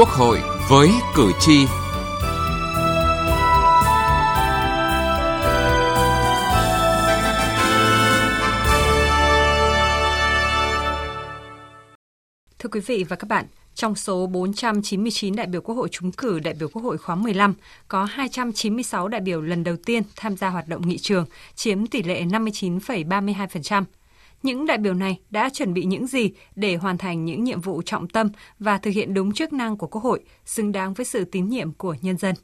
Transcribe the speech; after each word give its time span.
Quốc 0.00 0.08
hội 0.08 0.38
với 0.68 0.90
cử 1.16 1.32
tri. 1.40 1.66
Thưa 12.58 12.68
quý 12.72 12.80
vị 12.80 13.04
và 13.08 13.16
các 13.16 13.28
bạn, 13.28 13.46
trong 13.74 13.94
số 13.94 14.26
499 14.26 15.36
đại 15.36 15.46
biểu 15.46 15.60
Quốc 15.60 15.74
hội 15.74 15.88
trúng 15.88 16.12
cử 16.12 16.38
đại 16.38 16.54
biểu 16.58 16.68
Quốc 16.68 16.82
hội 16.82 16.98
khóa 16.98 17.14
15, 17.14 17.54
có 17.88 18.04
296 18.04 19.08
đại 19.08 19.20
biểu 19.20 19.40
lần 19.40 19.64
đầu 19.64 19.76
tiên 19.86 20.02
tham 20.16 20.36
gia 20.36 20.48
hoạt 20.48 20.68
động 20.68 20.88
nghị 20.88 20.98
trường, 20.98 21.24
chiếm 21.54 21.86
tỷ 21.86 22.02
lệ 22.02 22.24
59,32%. 22.24 23.84
Những 24.42 24.66
đại 24.66 24.78
biểu 24.78 24.94
này 24.94 25.20
đã 25.30 25.50
chuẩn 25.52 25.74
bị 25.74 25.84
những 25.84 26.06
gì 26.06 26.30
để 26.56 26.76
hoàn 26.76 26.98
thành 26.98 27.24
những 27.24 27.44
nhiệm 27.44 27.60
vụ 27.60 27.82
trọng 27.82 28.08
tâm 28.08 28.28
và 28.58 28.78
thực 28.78 28.90
hiện 28.90 29.14
đúng 29.14 29.32
chức 29.32 29.52
năng 29.52 29.76
của 29.76 29.86
Quốc 29.86 30.02
hội, 30.02 30.20
xứng 30.44 30.72
đáng 30.72 30.94
với 30.94 31.06
sự 31.06 31.24
tín 31.24 31.48
nhiệm 31.48 31.72
của 31.72 31.94
nhân 32.02 32.16
dân. 32.16 32.34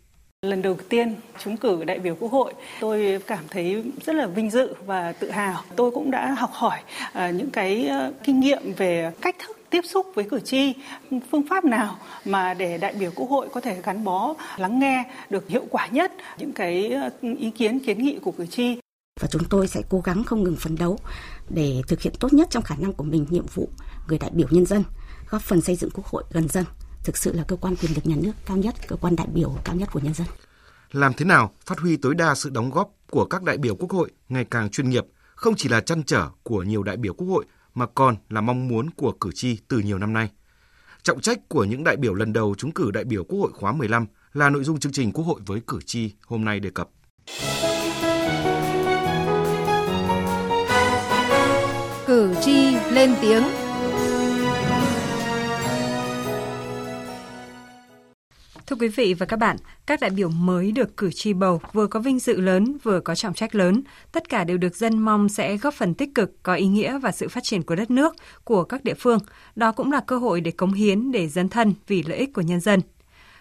Lần 0.43 0.63
đầu 0.63 0.77
tiên 0.89 1.15
trúng 1.45 1.57
cử 1.57 1.85
đại 1.85 1.99
biểu 1.99 2.15
Quốc 2.21 2.33
hội, 2.33 2.53
tôi 2.81 3.19
cảm 3.27 3.45
thấy 3.51 3.85
rất 4.05 4.17
là 4.17 4.27
vinh 4.27 4.51
dự 4.51 4.75
và 4.87 5.13
tự 5.13 5.31
hào. 5.31 5.63
Tôi 5.77 5.91
cũng 5.91 6.11
đã 6.11 6.35
học 6.39 6.51
hỏi 6.53 6.79
à, 7.13 7.31
những 7.31 7.51
cái 7.51 7.87
ờ, 7.87 8.13
kinh 8.25 8.41
nghiệm 8.41 8.73
về 8.77 9.13
cách 9.21 9.37
thức 9.39 9.61
tiếp 9.71 9.85
xúc 9.85 10.07
với 10.15 10.25
cử 10.31 10.41
tri, 10.41 10.73
phương 11.31 11.47
pháp 11.51 11.65
nào 11.65 11.99
mà 12.25 12.55
để 12.55 12.79
đại 12.79 12.95
biểu 13.01 13.11
Quốc 13.15 13.31
hội 13.31 13.49
có 13.53 13.61
thể 13.61 13.77
gắn 13.85 14.05
bó, 14.05 14.35
lắng 14.57 14.79
nghe 14.79 15.05
được 15.31 15.49
hiệu 15.49 15.67
quả 15.71 15.87
nhất 15.87 16.13
những 16.39 16.53
cái 16.53 16.91
ờ, 16.91 17.11
ý 17.39 17.51
kiến 17.51 17.79
kiến 17.79 18.03
nghị 18.03 18.19
của 18.23 18.33
cử 18.33 18.47
tri 18.47 18.77
và 19.21 19.29
chúng 19.29 19.45
tôi 19.45 19.69
sẽ 19.69 19.83
cố 19.89 20.01
gắng 20.01 20.25
không 20.25 20.43
ngừng 20.45 20.57
phấn 20.57 20.77
đấu 20.77 20.99
để 21.49 21.83
thực 21.89 22.01
hiện 22.01 22.15
tốt 22.21 22.33
nhất 22.33 22.49
trong 22.51 22.63
khả 22.63 22.77
năng 22.77 22.93
của 22.93 23.05
mình 23.05 23.27
nhiệm 23.31 23.47
vụ 23.55 23.69
người 24.09 24.19
đại 24.19 24.31
biểu 24.35 24.49
nhân 24.51 24.67
dân, 24.67 24.85
góp 25.31 25.43
phần 25.43 25.61
xây 25.61 25.77
dựng 25.77 25.91
quốc 25.91 26.07
hội 26.07 26.25
gần 26.33 26.49
dân, 26.49 26.65
thực 27.05 27.17
sự 27.17 27.33
là 27.33 27.45
cơ 27.49 27.57
quan 27.57 27.77
quyền 27.77 27.95
lực 27.95 28.07
nhà 28.07 28.17
nước 28.21 28.33
cao 28.47 28.57
nhất, 28.57 28.75
cơ 28.89 28.97
quan 28.97 29.17
đại 29.17 29.27
biểu 29.35 29.57
cao 29.65 29.77
nhất 29.77 29.89
của 29.93 30.01
nhân 30.01 30.15
dân. 30.15 30.27
Làm 30.93 31.13
thế 31.13 31.25
nào 31.25 31.53
phát 31.67 31.79
huy 31.79 31.97
tối 31.97 32.15
đa 32.15 32.35
sự 32.35 32.51
đóng 32.51 32.71
góp 32.71 32.91
của 33.11 33.25
các 33.25 33.43
đại 33.43 33.59
biểu 33.59 33.77
quốc 33.77 33.91
hội 33.91 34.11
ngày 34.29 34.45
càng 34.45 34.71
chuyên 34.71 34.91
nghiệp, 34.91 35.05
không 35.35 35.55
chỉ 35.57 35.69
là 35.69 35.81
chăn 35.81 36.03
trở 36.03 36.29
của 36.43 36.63
nhiều 36.63 36.83
đại 36.83 36.97
biểu 36.97 37.15
quốc 37.15 37.27
hội 37.27 37.45
mà 37.75 37.87
còn 37.87 38.17
là 38.29 38.41
mong 38.41 38.69
muốn 38.69 38.91
của 38.91 39.13
cử 39.13 39.31
tri 39.35 39.59
từ 39.69 39.79
nhiều 39.79 39.99
năm 39.99 40.13
nay. 40.13 40.31
Trọng 41.03 41.21
trách 41.21 41.49
của 41.49 41.65
những 41.65 41.85
đại 41.85 41.97
biểu 41.97 42.15
lần 42.15 42.33
đầu 42.33 42.55
trúng 42.59 42.73
cử 42.73 42.91
đại 42.91 43.05
biểu 43.05 43.25
Quốc 43.25 43.39
hội 43.39 43.51
khóa 43.55 43.73
15 43.73 44.07
là 44.33 44.51
nội 44.51 44.65
dung 44.65 44.81
chương 44.81 44.93
trình 44.93 45.13
Quốc 45.13 45.25
hội 45.25 45.41
với 45.47 45.61
cử 45.67 45.79
tri 45.87 46.13
hôm 46.27 46.45
nay 46.45 46.61
đề 46.61 46.71
cập. 46.71 46.89
Lên 52.97 53.15
tiếng. 53.21 53.43
Thưa 58.67 58.77
quý 58.81 58.89
vị 58.89 59.15
và 59.15 59.27
các 59.27 59.37
bạn, 59.37 59.57
các 59.87 60.01
đại 60.01 60.11
biểu 60.11 60.29
mới 60.29 60.73
được 60.73 60.97
cử 60.97 61.11
tri 61.15 61.33
bầu 61.33 61.61
vừa 61.73 61.87
có 61.87 62.01
vinh 62.01 62.19
dự 62.19 62.41
lớn 62.41 62.77
vừa 62.83 63.01
có 63.01 63.15
trọng 63.15 63.35
trách 63.35 63.55
lớn, 63.55 63.83
tất 64.13 64.29
cả 64.29 64.45
đều 64.45 64.59
được 64.59 64.77
dân 64.77 64.99
mong 64.99 65.29
sẽ 65.29 65.57
góp 65.57 65.75
phần 65.75 65.95
tích 65.95 66.15
cực, 66.15 66.43
có 66.43 66.55
ý 66.55 66.67
nghĩa 66.67 66.99
và 66.99 67.13
sự 67.13 67.29
phát 67.29 67.45
triển 67.45 67.63
của 67.63 67.75
đất 67.75 67.91
nước, 67.91 68.17
của 68.45 68.65
các 68.65 68.85
địa 68.85 68.95
phương. 68.95 69.19
Đó 69.57 69.73
cũng 69.73 69.93
là 69.93 70.01
cơ 70.07 70.19
hội 70.19 70.41
để 70.41 70.51
cống 70.51 70.73
hiến, 70.73 71.13
để 71.13 71.29
dân 71.29 71.49
thân 71.49 71.75
vì 71.87 72.03
lợi 72.03 72.19
ích 72.19 72.33
của 72.33 72.43
nhân 72.43 72.61
dân. 72.61 72.81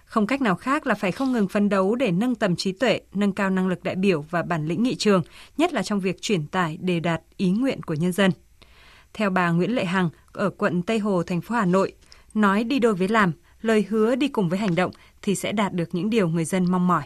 Không 0.06 0.28
cách 0.28 0.42
nào 0.42 0.56
khác 0.56 0.88
là 0.88 0.96
phải 0.96 1.12
không 1.12 1.32
ngừng 1.32 1.48
phấn 1.48 1.70
đấu 1.70 1.96
để 1.96 2.12
nâng 2.12 2.36
tầm 2.36 2.56
trí 2.56 2.72
tuệ, 2.72 3.02
nâng 3.14 3.32
cao 3.32 3.50
năng 3.50 3.68
lực 3.68 3.84
đại 3.84 3.96
biểu 3.96 4.26
và 4.30 4.44
bản 4.44 4.68
lĩnh 4.68 4.84
nghị 4.84 4.96
trường, 4.96 5.22
nhất 5.58 5.74
là 5.74 5.84
trong 5.84 6.00
việc 6.00 6.22
truyền 6.22 6.48
tải 6.48 6.78
đề 6.82 7.00
đạt 7.00 7.22
ý 7.38 7.50
nguyện 7.50 7.84
của 7.84 7.94
nhân 7.94 8.12
dân. 8.12 8.32
Theo 9.18 9.30
bà 9.30 9.52
Nguyễn 9.52 9.76
Lệ 9.76 9.86
Hằng 9.86 10.10
ở 10.34 10.50
quận 10.50 10.82
Tây 10.82 11.00
Hồ, 11.00 11.24
thành 11.24 11.42
phố 11.42 11.56
Hà 11.56 11.66
Nội, 11.66 11.94
nói 12.34 12.64
đi 12.64 12.80
đôi 12.80 12.94
với 12.94 13.08
làm, 13.08 13.32
lời 13.62 13.86
hứa 13.90 14.16
đi 14.16 14.28
cùng 14.28 14.50
với 14.50 14.60
hành 14.60 14.76
động 14.76 14.92
thì 15.22 15.36
sẽ 15.36 15.52
đạt 15.52 15.74
được 15.74 15.90
những 15.92 16.10
điều 16.10 16.28
người 16.28 16.46
dân 16.46 16.66
mong 16.72 16.88
mỏi. 16.88 17.04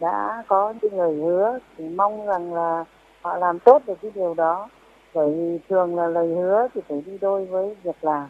Đã 0.00 0.44
có 0.48 0.74
những 0.82 0.98
lời 0.98 1.14
hứa 1.14 1.58
thì 1.76 1.88
mong 1.88 2.26
rằng 2.26 2.54
là 2.54 2.84
họ 3.22 3.36
làm 3.36 3.58
tốt 3.58 3.82
được 3.86 3.98
cái 4.02 4.10
điều 4.14 4.34
đó. 4.34 4.68
Bởi 5.14 5.30
vì 5.30 5.58
thường 5.68 5.96
là 5.96 6.06
lời 6.06 6.28
hứa 6.28 6.66
thì 6.74 6.80
phải 6.88 7.02
đi 7.06 7.18
đôi 7.20 7.46
với 7.46 7.76
việc 7.82 8.04
làm. 8.04 8.28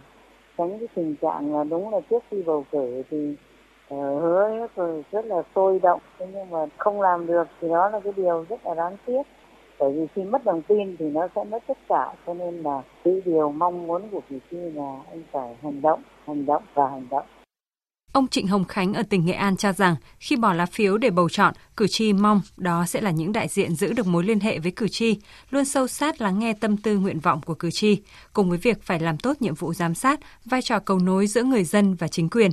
Tránh 0.59 0.79
cái 0.79 0.89
tình 0.95 1.17
trạng 1.23 1.55
là 1.57 1.65
đúng 1.65 1.93
là 1.93 2.01
trước 2.11 2.25
khi 2.31 2.43
bầu 2.43 2.65
cử 2.73 3.03
thì 3.11 3.35
uh, 3.95 4.23
hứa 4.23 4.67
rất 5.13 5.25
là 5.25 5.43
sôi 5.55 5.81
động. 5.83 6.01
Thế 6.19 6.27
nhưng 6.33 6.51
mà 6.51 6.59
không 6.79 7.01
làm 7.01 7.27
được 7.27 7.49
thì 7.61 7.69
đó 7.69 7.89
là 7.89 8.01
cái 8.05 8.13
điều 8.17 8.47
rất 8.49 8.67
là 8.67 8.75
đáng 8.75 8.97
tiếc 9.07 9.23
bởi 9.79 9.93
vì 9.93 10.07
khi 10.15 10.23
mất 10.23 10.47
lòng 10.47 10.63
tin 10.69 10.97
thì 10.99 11.05
nó 11.05 11.29
sẽ 11.35 11.45
mất 11.45 11.63
tất 11.69 11.79
cả 11.89 12.13
cho 12.27 12.35
nên 12.35 12.63
là 12.63 12.83
cái 13.05 13.23
điều 13.25 13.53
mong 13.53 13.87
muốn 13.87 14.03
của 14.11 14.21
cử 14.31 14.39
tri 14.51 14.57
là 14.57 15.01
anh 15.11 15.23
phải 15.33 15.57
hành 15.63 15.83
động 15.83 16.03
hành 16.27 16.47
động 16.47 16.63
và 16.75 16.89
hành 16.89 17.07
động 17.11 17.27
Ông 18.13 18.27
Trịnh 18.27 18.47
Hồng 18.47 18.65
Khánh 18.65 18.95
ở 18.95 19.03
tỉnh 19.11 19.27
Nghệ 19.27 19.33
An 19.33 19.57
cho 19.57 19.73
rằng 19.73 19.95
khi 20.19 20.37
bỏ 20.37 20.53
lá 20.53 20.67
phiếu 20.67 20.99
để 20.99 21.11
bầu 21.11 21.29
chọn, 21.29 21.55
cử 21.77 21.87
tri 21.89 22.13
mong 22.13 22.41
đó 22.57 22.85
sẽ 22.87 23.01
là 23.01 23.11
những 23.11 23.33
đại 23.33 23.49
diện 23.49 23.71
giữ 23.71 23.93
được 23.97 24.07
mối 24.07 24.25
liên 24.25 24.41
hệ 24.41 24.59
với 24.59 24.73
cử 24.77 24.89
tri, 24.89 25.17
luôn 25.51 25.65
sâu 25.65 25.87
sát 25.87 26.21
lắng 26.21 26.39
nghe 26.39 26.53
tâm 26.61 26.77
tư 26.85 26.97
nguyện 26.99 27.19
vọng 27.23 27.41
của 27.47 27.55
cử 27.55 27.69
tri, 27.71 28.03
cùng 28.33 28.49
với 28.49 28.59
việc 28.63 28.77
phải 28.83 29.01
làm 29.01 29.17
tốt 29.23 29.33
nhiệm 29.41 29.55
vụ 29.55 29.73
giám 29.73 29.95
sát, 29.95 30.21
vai 30.51 30.63
trò 30.63 30.79
cầu 30.87 30.99
nối 31.07 31.27
giữa 31.27 31.43
người 31.43 31.65
dân 31.65 31.97
và 32.01 32.09
chính 32.09 32.29
quyền. 32.29 32.51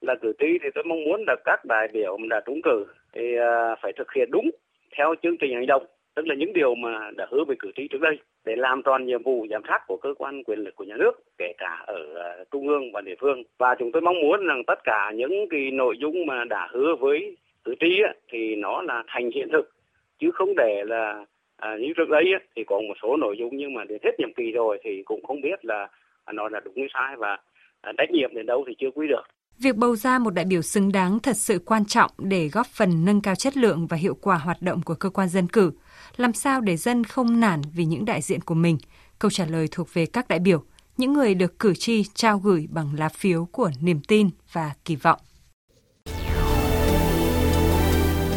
Là 0.00 0.14
cử 0.22 0.32
tri 0.38 0.46
thì 0.62 0.68
tôi 0.74 0.84
mong 0.88 1.04
muốn 1.04 1.24
là 1.26 1.34
các 1.44 1.64
đại 1.64 1.88
biểu 1.92 2.16
đã 2.30 2.40
trúng 2.46 2.60
cử 2.64 2.86
thì 3.14 3.22
à, 3.40 3.76
phải 3.82 3.92
thực 3.98 4.12
hiện 4.16 4.28
đúng 4.30 4.50
theo 4.96 5.14
chương 5.22 5.36
trình 5.40 5.54
hành 5.54 5.66
động 5.66 5.86
tức 6.14 6.26
là 6.26 6.34
những 6.34 6.52
điều 6.52 6.74
mà 6.74 7.10
đã 7.16 7.26
hứa 7.30 7.44
với 7.44 7.56
cử 7.58 7.70
tri 7.76 7.88
trước 7.88 8.00
đây 8.00 8.18
để 8.44 8.56
làm 8.56 8.82
tròn 8.82 9.06
nhiệm 9.06 9.22
vụ 9.22 9.46
giám 9.50 9.62
sát 9.68 9.78
của 9.86 9.96
cơ 10.02 10.14
quan 10.18 10.44
quyền 10.44 10.58
lực 10.58 10.76
của 10.76 10.84
nhà 10.84 10.96
nước 10.96 11.12
kể 11.38 11.52
cả 11.58 11.84
ở 11.86 12.14
à, 12.14 12.44
trung 12.50 12.68
ương 12.68 12.92
và 12.92 13.00
địa 13.00 13.14
phương. 13.20 13.42
Và 13.58 13.74
chúng 13.78 13.92
tôi 13.92 14.02
mong 14.02 14.20
muốn 14.20 14.46
rằng 14.46 14.62
tất 14.66 14.84
cả 14.84 15.12
những 15.14 15.48
cái 15.50 15.70
nội 15.70 15.96
dung 16.00 16.26
mà 16.26 16.44
đã 16.44 16.68
hứa 16.72 16.94
với 17.00 17.36
cử 17.64 17.74
tri 17.80 18.02
thì 18.32 18.56
nó 18.56 18.82
là 18.82 19.02
thành 19.06 19.30
hiện 19.34 19.48
thực. 19.52 19.70
Chứ 20.18 20.30
không 20.34 20.56
để 20.56 20.82
là 20.86 21.24
à, 21.56 21.76
như 21.80 21.92
trước 21.96 22.08
đây 22.08 22.24
thì 22.56 22.64
còn 22.66 22.88
một 22.88 22.94
số 23.02 23.16
nội 23.16 23.36
dung 23.38 23.56
nhưng 23.56 23.74
mà 23.74 23.84
đến 23.84 23.98
hết 24.04 24.12
nhiệm 24.18 24.34
kỳ 24.36 24.52
rồi 24.52 24.78
thì 24.84 25.02
cũng 25.04 25.26
không 25.26 25.40
biết 25.40 25.64
là 25.64 25.88
nó 26.32 26.48
là 26.48 26.60
đúng 26.64 26.74
hay 26.76 26.88
sai 26.94 27.16
và 27.18 27.38
à, 27.80 27.92
trách 27.98 28.10
nhiệm 28.10 28.34
đến 28.34 28.46
đâu 28.46 28.64
thì 28.66 28.74
chưa 28.78 28.90
quy 28.94 29.08
được. 29.08 29.22
Việc 29.62 29.76
bầu 29.76 29.96
ra 29.96 30.18
một 30.18 30.30
đại 30.30 30.44
biểu 30.44 30.62
xứng 30.62 30.92
đáng 30.92 31.18
thật 31.22 31.36
sự 31.36 31.58
quan 31.66 31.84
trọng 31.84 32.10
để 32.18 32.48
góp 32.52 32.66
phần 32.66 33.04
nâng 33.04 33.20
cao 33.20 33.34
chất 33.34 33.56
lượng 33.56 33.86
và 33.90 33.96
hiệu 33.96 34.14
quả 34.20 34.36
hoạt 34.36 34.56
động 34.62 34.80
của 34.84 34.94
cơ 35.00 35.10
quan 35.10 35.28
dân 35.28 35.46
cử. 35.52 35.72
Làm 36.16 36.32
sao 36.32 36.60
để 36.60 36.76
dân 36.76 37.04
không 37.04 37.40
nản 37.40 37.62
vì 37.72 37.84
những 37.84 38.04
đại 38.04 38.22
diện 38.22 38.40
của 38.40 38.54
mình? 38.54 38.78
Câu 39.18 39.30
trả 39.30 39.46
lời 39.46 39.68
thuộc 39.70 39.94
về 39.94 40.06
các 40.06 40.28
đại 40.28 40.38
biểu, 40.38 40.64
những 40.96 41.12
người 41.12 41.34
được 41.34 41.58
cử 41.58 41.74
tri 41.74 42.04
trao 42.14 42.38
gửi 42.38 42.68
bằng 42.70 42.94
lá 42.94 43.08
phiếu 43.08 43.44
của 43.44 43.70
niềm 43.80 44.00
tin 44.08 44.30
và 44.52 44.74
kỳ 44.84 44.96
vọng. 44.96 45.20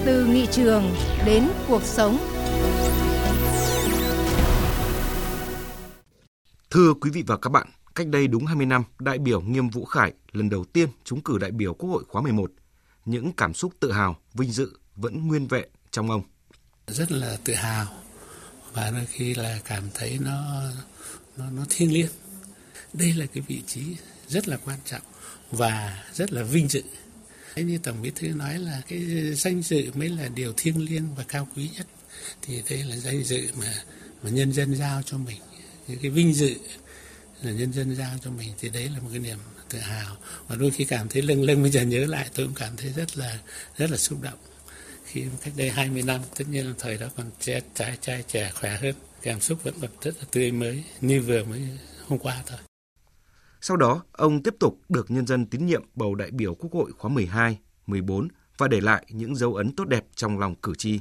Từ 0.05 0.25
nghị 0.25 0.45
trường 0.51 0.83
đến 1.25 1.43
cuộc 1.67 1.83
sống. 1.83 2.17
Thưa 6.69 6.93
quý 6.93 7.09
vị 7.13 7.23
và 7.27 7.37
các 7.37 7.49
bạn, 7.49 7.67
cách 7.95 8.07
đây 8.07 8.27
đúng 8.27 8.45
20 8.45 8.65
năm, 8.65 8.83
đại 8.99 9.17
biểu 9.17 9.41
Nghiêm 9.41 9.69
Vũ 9.69 9.85
Khải 9.85 10.13
lần 10.31 10.49
đầu 10.49 10.65
tiên 10.65 10.89
trúng 11.03 11.21
cử 11.21 11.37
đại 11.37 11.51
biểu 11.51 11.73
Quốc 11.73 11.89
hội 11.89 12.03
khóa 12.07 12.21
11. 12.21 12.51
Những 13.05 13.31
cảm 13.31 13.53
xúc 13.53 13.73
tự 13.79 13.91
hào, 13.91 14.15
vinh 14.33 14.51
dự 14.51 14.79
vẫn 14.95 15.27
nguyên 15.27 15.47
vẹn 15.47 15.69
trong 15.91 16.11
ông. 16.11 16.21
Rất 16.91 17.11
là 17.11 17.37
tự 17.43 17.53
hào 17.53 18.03
và 18.73 18.91
đôi 18.91 19.05
khi 19.05 19.33
là 19.33 19.59
cảm 19.65 19.83
thấy 19.93 20.17
nó 20.21 20.61
nó 21.37 21.49
nó 21.49 21.65
thiêng 21.69 21.93
liêng. 21.93 22.09
Đây 22.93 23.13
là 23.13 23.25
cái 23.25 23.43
vị 23.47 23.61
trí 23.67 23.81
rất 24.27 24.47
là 24.47 24.57
quan 24.57 24.79
trọng 24.85 25.01
và 25.51 26.03
rất 26.13 26.31
là 26.31 26.43
vinh 26.43 26.67
dự. 26.67 26.83
Như 27.55 27.77
Tổng 27.77 28.01
Bí 28.01 28.11
thư 28.15 28.27
nói 28.27 28.59
là 28.59 28.81
cái 28.87 28.99
danh 29.35 29.61
dự 29.61 29.91
mới 29.93 30.09
là 30.09 30.27
điều 30.27 30.53
thiêng 30.57 30.85
liêng 30.85 31.15
và 31.15 31.23
cao 31.27 31.47
quý 31.55 31.69
nhất. 31.77 31.87
Thì 32.41 32.63
đây 32.69 32.83
là 32.83 32.97
danh 32.97 33.23
dự 33.23 33.47
mà 33.59 33.73
mà 34.23 34.29
nhân 34.29 34.53
dân 34.53 34.75
giao 34.75 35.01
cho 35.05 35.17
mình. 35.17 35.41
Cái 36.01 36.11
vinh 36.11 36.33
dự 36.33 36.55
là 37.41 37.51
nhân 37.51 37.73
dân 37.73 37.95
giao 37.95 38.17
cho 38.23 38.31
mình 38.31 38.51
thì 38.59 38.69
đấy 38.69 38.89
là 38.89 38.99
một 38.99 39.09
cái 39.11 39.19
niềm 39.19 39.37
tự 39.69 39.79
hào 39.79 40.17
và 40.47 40.55
đôi 40.55 40.71
khi 40.71 40.85
cảm 40.85 41.09
thấy 41.09 41.21
lâng 41.21 41.43
lâng 41.43 41.61
bây 41.61 41.71
giờ 41.71 41.81
nhớ 41.81 42.05
lại 42.05 42.29
tôi 42.33 42.45
cũng 42.45 42.55
cảm 42.55 42.77
thấy 42.77 42.93
rất 42.95 43.17
là 43.17 43.39
rất 43.77 43.91
là 43.91 43.97
xúc 43.97 44.21
động 44.21 44.39
khi 45.07 45.25
cách 45.41 45.53
đây 45.57 45.69
20 45.69 46.03
năm 46.03 46.21
tất 46.37 46.45
nhiên 46.49 46.67
là 46.67 46.73
thời 46.79 46.97
đó 46.97 47.07
còn 47.17 47.25
trẻ 47.39 47.59
trai 47.73 47.97
trai 48.01 48.23
trẻ 48.27 48.51
khỏe 48.59 48.77
hơn 48.81 48.95
cảm 49.21 49.39
xúc 49.39 49.63
vẫn 49.63 49.73
còn 49.81 49.89
rất 50.01 50.15
là 50.19 50.25
tươi 50.31 50.51
mới 50.51 50.83
như 51.01 51.21
vừa 51.21 51.43
mới 51.43 51.61
hôm 52.07 52.19
qua 52.19 52.43
thôi 52.45 52.59
sau 53.61 53.77
đó 53.77 54.03
ông 54.11 54.43
tiếp 54.43 54.55
tục 54.59 54.79
được 54.89 55.11
nhân 55.11 55.27
dân 55.27 55.45
tín 55.45 55.65
nhiệm 55.65 55.83
bầu 55.95 56.15
đại 56.15 56.31
biểu 56.31 56.55
Quốc 56.55 56.73
hội 56.73 56.91
khóa 56.97 57.09
12, 57.11 57.59
14 57.87 58.27
và 58.57 58.67
để 58.67 58.81
lại 58.81 59.05
những 59.09 59.35
dấu 59.35 59.55
ấn 59.55 59.75
tốt 59.75 59.87
đẹp 59.87 60.05
trong 60.15 60.39
lòng 60.39 60.55
cử 60.55 60.73
tri. 60.77 60.99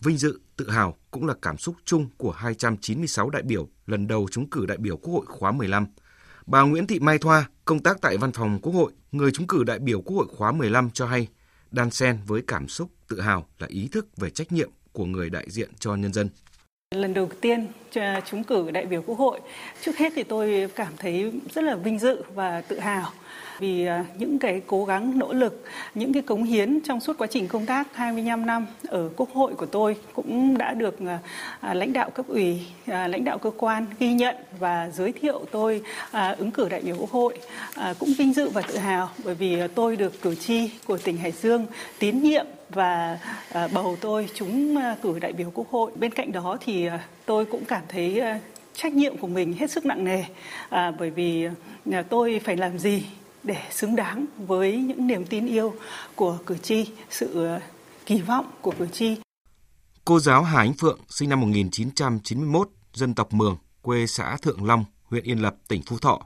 Vinh 0.00 0.16
dự, 0.16 0.40
tự 0.56 0.70
hào 0.70 0.96
cũng 1.10 1.26
là 1.26 1.34
cảm 1.42 1.58
xúc 1.58 1.76
chung 1.84 2.08
của 2.16 2.30
296 2.30 3.30
đại 3.30 3.42
biểu 3.42 3.68
lần 3.86 4.06
đầu 4.06 4.28
trúng 4.30 4.50
cử 4.50 4.66
đại 4.66 4.78
biểu 4.78 4.96
Quốc 4.96 5.14
hội 5.14 5.26
khóa 5.26 5.52
15. 5.52 5.86
Bà 6.46 6.62
Nguyễn 6.62 6.86
Thị 6.86 6.98
Mai 6.98 7.18
Thoa, 7.18 7.48
công 7.64 7.82
tác 7.82 7.98
tại 8.00 8.16
Văn 8.16 8.32
phòng 8.32 8.58
Quốc 8.62 8.72
hội, 8.72 8.92
người 9.12 9.30
trúng 9.30 9.46
cử 9.46 9.64
đại 9.64 9.78
biểu 9.78 10.00
Quốc 10.00 10.16
hội 10.16 10.26
khóa 10.36 10.52
15 10.52 10.90
cho 10.90 11.06
hay, 11.06 11.28
đan 11.70 11.90
xen 11.90 12.18
với 12.26 12.42
cảm 12.46 12.68
xúc 12.68 12.90
tự 13.08 13.20
hào 13.20 13.48
là 13.58 13.66
ý 13.66 13.88
thức 13.88 14.16
về 14.16 14.30
trách 14.30 14.52
nhiệm 14.52 14.70
của 14.92 15.04
người 15.04 15.30
đại 15.30 15.46
diện 15.50 15.70
cho 15.78 15.94
nhân 15.94 16.12
dân. 16.12 16.28
Lần 16.94 17.14
đầu 17.14 17.28
tiên 17.40 17.66
ờ, 17.94 18.20
trúng 18.30 18.44
cử 18.44 18.70
đại 18.70 18.86
biểu 18.86 19.02
Quốc 19.02 19.18
hội, 19.18 19.40
trước 19.82 19.96
hết 19.98 20.12
thì 20.16 20.22
tôi 20.22 20.68
cảm 20.74 20.92
thấy 20.96 21.32
rất 21.54 21.64
là 21.64 21.74
vinh 21.74 21.98
dự 21.98 22.22
và 22.34 22.60
tự 22.60 22.78
hào 22.78 23.10
vì 23.58 23.86
ờ, 23.86 24.04
những 24.18 24.38
cái 24.38 24.62
cố 24.66 24.84
gắng 24.84 25.18
nỗ 25.18 25.32
lực, 25.32 25.64
những 25.94 26.12
cái 26.12 26.22
cống 26.22 26.44
hiến 26.44 26.80
trong 26.80 27.00
suốt 27.00 27.18
quá 27.18 27.26
trình 27.26 27.48
công 27.48 27.66
tác 27.66 27.96
25 27.96 28.46
năm 28.46 28.66
ở 28.86 29.10
Quốc 29.16 29.28
hội 29.34 29.54
của 29.54 29.66
tôi 29.66 29.96
cũng 30.12 30.58
đã 30.58 30.74
được 30.74 30.96
ờ, 31.06 31.18
à, 31.60 31.74
lãnh 31.74 31.92
đạo 31.92 32.10
cấp 32.10 32.26
ủy, 32.28 32.66
lãnh 32.86 33.24
đạo 33.24 33.38
cơ 33.38 33.50
quan 33.58 33.86
ghi 33.98 34.12
nhận 34.12 34.36
và 34.58 34.90
giới 34.90 35.12
thiệu 35.12 35.44
tôi 35.50 35.82
ứng 36.38 36.50
cử 36.50 36.68
đại 36.68 36.80
biểu 36.80 36.96
Quốc 36.98 37.10
hội. 37.10 37.38
Cũng 37.98 38.12
vinh 38.18 38.34
dự 38.34 38.48
và 38.48 38.62
tự 38.62 38.76
hào 38.76 39.10
bởi 39.24 39.34
vì 39.34 39.58
tôi 39.74 39.96
được 39.96 40.22
cử 40.22 40.34
tri 40.34 40.70
của 40.86 40.98
tỉnh 40.98 41.16
Hải 41.16 41.32
Dương 41.32 41.66
tín 41.98 42.22
nhiệm 42.22 42.46
và 42.70 43.18
à, 43.52 43.68
bầu 43.68 43.96
tôi 44.00 44.28
trúng 44.34 44.76
à, 44.76 44.96
cử 45.02 45.18
đại 45.18 45.32
biểu 45.32 45.50
Quốc 45.54 45.70
hội. 45.70 45.92
Bên 45.96 46.12
cạnh 46.12 46.32
đó 46.32 46.56
thì 46.60 46.86
à, 46.86 47.04
tôi 47.26 47.44
cũng 47.44 47.64
cảm 47.64 47.82
thấy 47.88 48.22
trách 48.74 48.92
nhiệm 48.92 49.16
của 49.16 49.26
mình 49.26 49.52
hết 49.52 49.70
sức 49.70 49.86
nặng 49.86 50.04
nề 50.04 50.24
à, 50.68 50.90
bởi 50.98 51.10
vì 51.10 51.48
tôi 52.08 52.40
phải 52.44 52.56
làm 52.56 52.78
gì 52.78 53.06
để 53.42 53.56
xứng 53.70 53.96
đáng 53.96 54.26
với 54.36 54.76
những 54.76 55.06
niềm 55.06 55.26
tin 55.26 55.46
yêu 55.46 55.74
của 56.14 56.38
cử 56.46 56.58
tri, 56.58 56.86
sự 57.10 57.58
kỳ 58.06 58.20
vọng 58.20 58.46
của 58.60 58.72
cử 58.78 58.86
tri. 58.92 59.16
Cô 60.04 60.20
giáo 60.20 60.42
Hà 60.42 60.58
Ánh 60.58 60.74
Phượng, 60.74 61.00
sinh 61.08 61.28
năm 61.28 61.40
1991, 61.40 62.68
dân 62.94 63.14
tộc 63.14 63.32
Mường, 63.32 63.56
quê 63.82 64.06
xã 64.06 64.36
Thượng 64.42 64.64
Long, 64.64 64.84
huyện 65.04 65.24
Yên 65.24 65.42
Lập, 65.42 65.56
tỉnh 65.68 65.82
Phú 65.86 65.98
Thọ, 65.98 66.20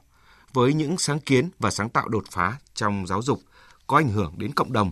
với 0.53 0.73
những 0.73 0.97
sáng 0.97 1.19
kiến 1.19 1.49
và 1.59 1.71
sáng 1.71 1.89
tạo 1.89 2.07
đột 2.07 2.23
phá 2.31 2.57
trong 2.73 3.07
giáo 3.07 3.21
dục 3.21 3.39
có 3.87 3.97
ảnh 3.97 4.09
hưởng 4.09 4.33
đến 4.37 4.53
cộng 4.53 4.73
đồng, 4.73 4.91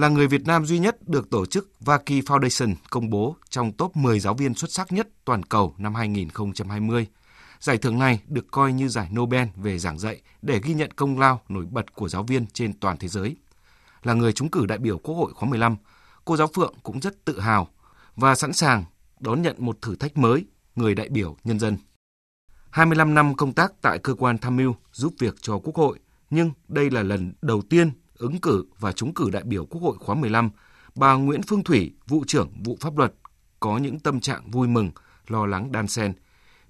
là 0.00 0.08
người 0.08 0.26
Việt 0.26 0.46
Nam 0.46 0.66
duy 0.66 0.78
nhất 0.78 1.08
được 1.08 1.30
tổ 1.30 1.46
chức 1.46 1.70
Vaki 1.80 2.04
Foundation 2.04 2.74
công 2.90 3.10
bố 3.10 3.36
trong 3.50 3.72
top 3.72 3.96
10 3.96 4.20
giáo 4.20 4.34
viên 4.34 4.54
xuất 4.54 4.70
sắc 4.70 4.92
nhất 4.92 5.08
toàn 5.24 5.42
cầu 5.42 5.74
năm 5.78 5.94
2020 5.94 7.06
Giải 7.60 7.78
thưởng 7.78 7.98
này 7.98 8.20
được 8.28 8.46
coi 8.50 8.72
như 8.72 8.88
giải 8.88 9.08
Nobel 9.16 9.48
về 9.56 9.78
giảng 9.78 9.98
dạy 9.98 10.20
để 10.42 10.60
ghi 10.64 10.74
nhận 10.74 10.90
công 10.90 11.18
lao 11.18 11.40
nổi 11.48 11.66
bật 11.70 11.94
của 11.94 12.08
giáo 12.08 12.22
viên 12.22 12.46
trên 12.46 12.72
toàn 12.72 12.96
thế 12.96 13.08
giới. 13.08 13.36
Là 14.02 14.14
người 14.14 14.32
trúng 14.32 14.50
cử 14.50 14.66
đại 14.66 14.78
biểu 14.78 14.98
Quốc 14.98 15.14
hội 15.14 15.32
khóa 15.34 15.48
15, 15.48 15.76
cô 16.24 16.36
giáo 16.36 16.48
Phượng 16.54 16.74
cũng 16.82 17.00
rất 17.00 17.24
tự 17.24 17.40
hào 17.40 17.68
và 18.16 18.34
sẵn 18.34 18.52
sàng 18.52 18.84
đón 19.20 19.42
nhận 19.42 19.56
một 19.58 19.82
thử 19.82 19.96
thách 19.96 20.16
mới, 20.16 20.44
người 20.76 20.94
đại 20.94 21.08
biểu 21.08 21.36
nhân 21.44 21.58
dân. 21.58 21.76
25 22.70 23.14
năm 23.14 23.34
công 23.34 23.52
tác 23.52 23.72
tại 23.82 23.98
cơ 23.98 24.14
quan 24.14 24.38
tham 24.38 24.56
mưu 24.56 24.74
giúp 24.92 25.14
việc 25.18 25.34
cho 25.40 25.58
Quốc 25.58 25.76
hội, 25.76 25.98
nhưng 26.30 26.52
đây 26.68 26.90
là 26.90 27.02
lần 27.02 27.32
đầu 27.42 27.62
tiên 27.70 27.90
ứng 28.20 28.40
cử 28.40 28.64
và 28.78 28.92
trúng 28.92 29.14
cử 29.14 29.30
đại 29.30 29.42
biểu 29.42 29.66
Quốc 29.66 29.82
hội 29.82 29.96
khóa 30.00 30.14
15, 30.14 30.50
bà 30.94 31.14
Nguyễn 31.14 31.42
Phương 31.42 31.64
Thủy, 31.64 31.92
vụ 32.08 32.24
trưởng 32.26 32.52
vụ 32.64 32.76
pháp 32.80 32.96
luật, 32.96 33.14
có 33.60 33.78
những 33.78 34.00
tâm 34.00 34.20
trạng 34.20 34.50
vui 34.50 34.68
mừng, 34.68 34.90
lo 35.28 35.46
lắng 35.46 35.72
đan 35.72 35.88
xen 35.88 36.12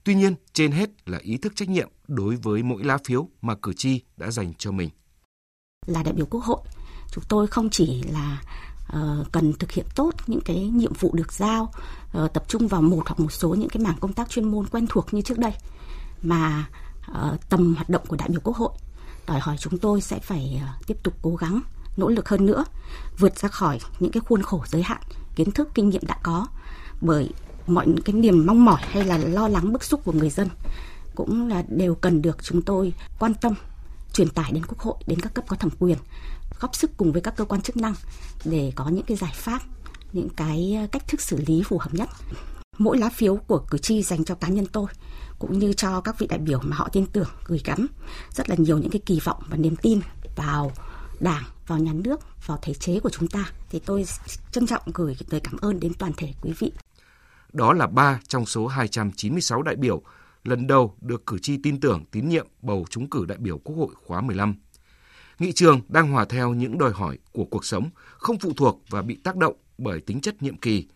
Tuy 0.05 0.15
nhiên, 0.15 0.35
trên 0.53 0.73
hết 0.73 0.91
là 1.09 1.19
ý 1.23 1.37
thức 1.37 1.53
trách 1.57 1.69
nhiệm 1.69 1.89
đối 2.09 2.37
với 2.37 2.63
mỗi 2.63 2.85
lá 2.85 2.99
phiếu 3.05 3.29
mà 3.43 3.55
cử 3.63 3.73
tri 3.73 4.03
đã 4.17 4.31
dành 4.31 4.53
cho 4.59 4.73
mình. 4.73 4.91
Là 5.87 6.03
đại 6.03 6.15
biểu 6.15 6.27
Quốc 6.27 6.45
hội, 6.45 6.61
chúng 7.11 7.25
tôi 7.29 7.47
không 7.47 7.71
chỉ 7.71 8.03
là 8.03 8.43
uh, 8.87 9.33
cần 9.33 9.53
thực 9.53 9.71
hiện 9.71 9.87
tốt 9.95 10.15
những 10.27 10.41
cái 10.41 10.57
nhiệm 10.57 10.93
vụ 10.93 11.11
được 11.15 11.33
giao, 11.33 11.73
uh, 12.25 12.33
tập 12.33 12.45
trung 12.49 12.69
vào 12.69 12.83
một 12.83 13.03
hoặc 13.07 13.21
một 13.21 13.33
số 13.33 13.55
những 13.55 13.69
cái 13.69 13.83
mảng 13.83 13.97
công 14.01 14.13
tác 14.13 14.31
chuyên 14.31 14.51
môn 14.51 14.67
quen 14.67 14.87
thuộc 14.89 15.15
như 15.15 15.23
trước 15.23 15.39
đây, 15.39 15.53
mà 16.23 16.69
uh, 17.11 17.49
tầm 17.49 17.75
hoạt 17.75 17.89
động 17.89 18.03
của 18.09 18.17
đại 18.17 18.29
biểu 18.29 18.41
Quốc 18.45 18.57
hội 18.57 18.73
đòi 19.31 19.41
hỏi 19.41 19.57
chúng 19.59 19.79
tôi 19.79 20.01
sẽ 20.01 20.19
phải 20.19 20.61
ờ, 20.63 20.69
tiếp 20.87 20.97
tục 21.03 21.15
cố 21.23 21.37
gắng, 21.37 21.61
nỗ 21.97 22.09
lực 22.09 22.29
hơn 22.29 22.47
nữa, 22.47 22.65
vượt 23.19 23.39
ra 23.39 23.49
khỏi 23.49 23.79
những 24.01 24.13
cái 24.13 24.21
khuôn 24.21 24.43
khổ 24.43 24.65
giới 24.67 24.83
hạn, 24.83 25.01
kiến 25.37 25.51
thức, 25.51 25.69
kinh 25.75 25.89
nghiệm 25.89 26.07
đã 26.07 26.19
có. 26.23 26.47
Bởi 27.01 27.31
mọi 27.67 27.87
cái 28.05 28.15
niềm 28.15 28.47
mong 28.47 28.65
mỏi 28.65 28.81
hay 28.83 29.05
là 29.05 29.19
lo 29.19 29.49
lắng, 29.49 29.73
bức 29.73 29.85
xúc 29.85 30.01
của 30.05 30.13
người 30.13 30.31
dân 30.31 30.49
cũng 31.15 31.49
là 31.49 31.63
đều 31.69 31.95
cần 31.95 32.23
được 32.23 32.39
chúng 32.43 32.63
tôi 32.63 32.93
quan 33.19 33.35
tâm, 33.35 33.55
truyền 34.13 34.29
tải 34.29 34.53
đến 34.53 34.67
quốc 34.67 34.79
hội, 34.79 34.95
đến 35.07 35.21
các 35.21 35.35
cấp 35.35 35.45
có 35.49 35.57
thẩm 35.57 35.71
quyền, 35.79 35.99
góp 36.61 36.75
sức 36.75 36.91
cùng 36.97 37.13
với 37.13 37.23
các 37.23 37.37
cơ 37.37 37.45
quan 37.45 37.63
chức 37.63 37.77
năng 37.77 37.95
để 38.45 38.73
có 38.75 38.89
những 38.89 39.05
cái 39.05 39.17
giải 39.17 39.33
pháp, 39.35 39.63
những 40.13 40.29
cái 40.37 40.77
ờ, 40.81 40.87
cách 40.93 41.09
thức 41.09 41.21
xử 41.21 41.37
lý 41.47 41.63
phù 41.63 41.79
hợp 41.79 41.95
nhất 41.95 42.09
mỗi 42.81 42.99
lá 42.99 43.09
phiếu 43.09 43.37
của 43.37 43.59
cử 43.71 43.79
tri 43.79 44.03
dành 44.03 44.25
cho 44.25 44.35
cá 44.35 44.49
nhân 44.49 44.67
tôi 44.73 44.87
cũng 45.39 45.59
như 45.59 45.73
cho 45.73 46.01
các 46.01 46.19
vị 46.19 46.27
đại 46.27 46.39
biểu 46.39 46.61
mà 46.63 46.77
họ 46.77 46.89
tin 46.93 47.07
tưởng 47.07 47.29
gửi 47.45 47.61
gắm 47.65 47.87
rất 48.31 48.49
là 48.49 48.57
nhiều 48.59 48.79
những 48.79 48.91
cái 48.91 49.01
kỳ 49.07 49.21
vọng 49.25 49.43
và 49.49 49.57
niềm 49.57 49.77
tin 49.77 50.01
vào 50.37 50.73
đảng 51.21 51.45
vào 51.67 51.79
nhà 51.79 51.93
nước 51.93 52.21
vào 52.47 52.59
thể 52.63 52.75
chế 52.75 53.01
của 53.01 53.11
chúng 53.11 53.29
ta 53.29 53.53
thì 53.71 53.79
tôi 53.79 54.05
trân 54.53 54.67
trọng 54.67 54.83
gửi 54.95 55.17
lời 55.31 55.41
cảm 55.41 55.57
ơn 55.57 55.81
đến 55.81 55.95
toàn 55.95 56.13
thể 56.17 56.35
quý 56.43 56.53
vị 56.59 56.73
đó 57.53 57.73
là 57.73 57.87
3 57.87 58.21
trong 58.29 58.47
số 58.47 58.67
296 58.67 59.63
đại 59.63 59.77
biểu 59.77 60.03
lần 60.45 60.67
đầu 60.67 60.95
được 61.01 61.27
cử 61.27 61.39
tri 61.39 61.57
tin 61.63 61.81
tưởng 61.81 62.05
tín 62.11 62.29
nhiệm 62.29 62.47
bầu 62.63 62.85
trúng 62.91 63.11
cử 63.11 63.25
đại 63.29 63.39
biểu 63.39 63.59
Quốc 63.59 63.77
hội 63.77 63.95
khóa 64.07 64.21
15. 64.21 64.55
Nghị 65.39 65.53
trường 65.53 65.81
đang 65.89 66.13
hòa 66.13 66.25
theo 66.25 66.55
những 66.55 66.79
đòi 66.79 66.93
hỏi 66.93 67.19
của 67.33 67.45
cuộc 67.45 67.65
sống, 67.65 67.91
không 68.19 68.39
phụ 68.39 68.53
thuộc 68.57 68.83
và 68.91 69.03
bị 69.03 69.17
tác 69.25 69.37
động 69.37 69.55
bởi 69.79 70.01
tính 70.01 70.21
chất 70.21 70.43
nhiệm 70.43 70.57
kỳ. 70.57 70.87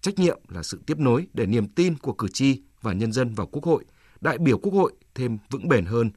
Trách 0.00 0.18
nhiệm 0.18 0.38
là 0.48 0.62
sự 0.62 0.80
tiếp 0.86 0.98
nối 0.98 1.26
để 1.32 1.46
niềm 1.46 1.68
tin 1.68 1.98
của 1.98 2.12
cử 2.12 2.28
tri 2.28 2.62
và 2.82 2.92
nhân 2.92 3.12
dân 3.12 3.34
vào 3.34 3.46
Quốc 3.46 3.64
hội, 3.64 3.84
đại 4.20 4.38
biểu 4.38 4.58
Quốc 4.58 4.74
hội 4.74 4.92
thêm 5.14 5.38
vững 5.50 5.68
bền 5.68 5.84
hơn. 5.84 6.10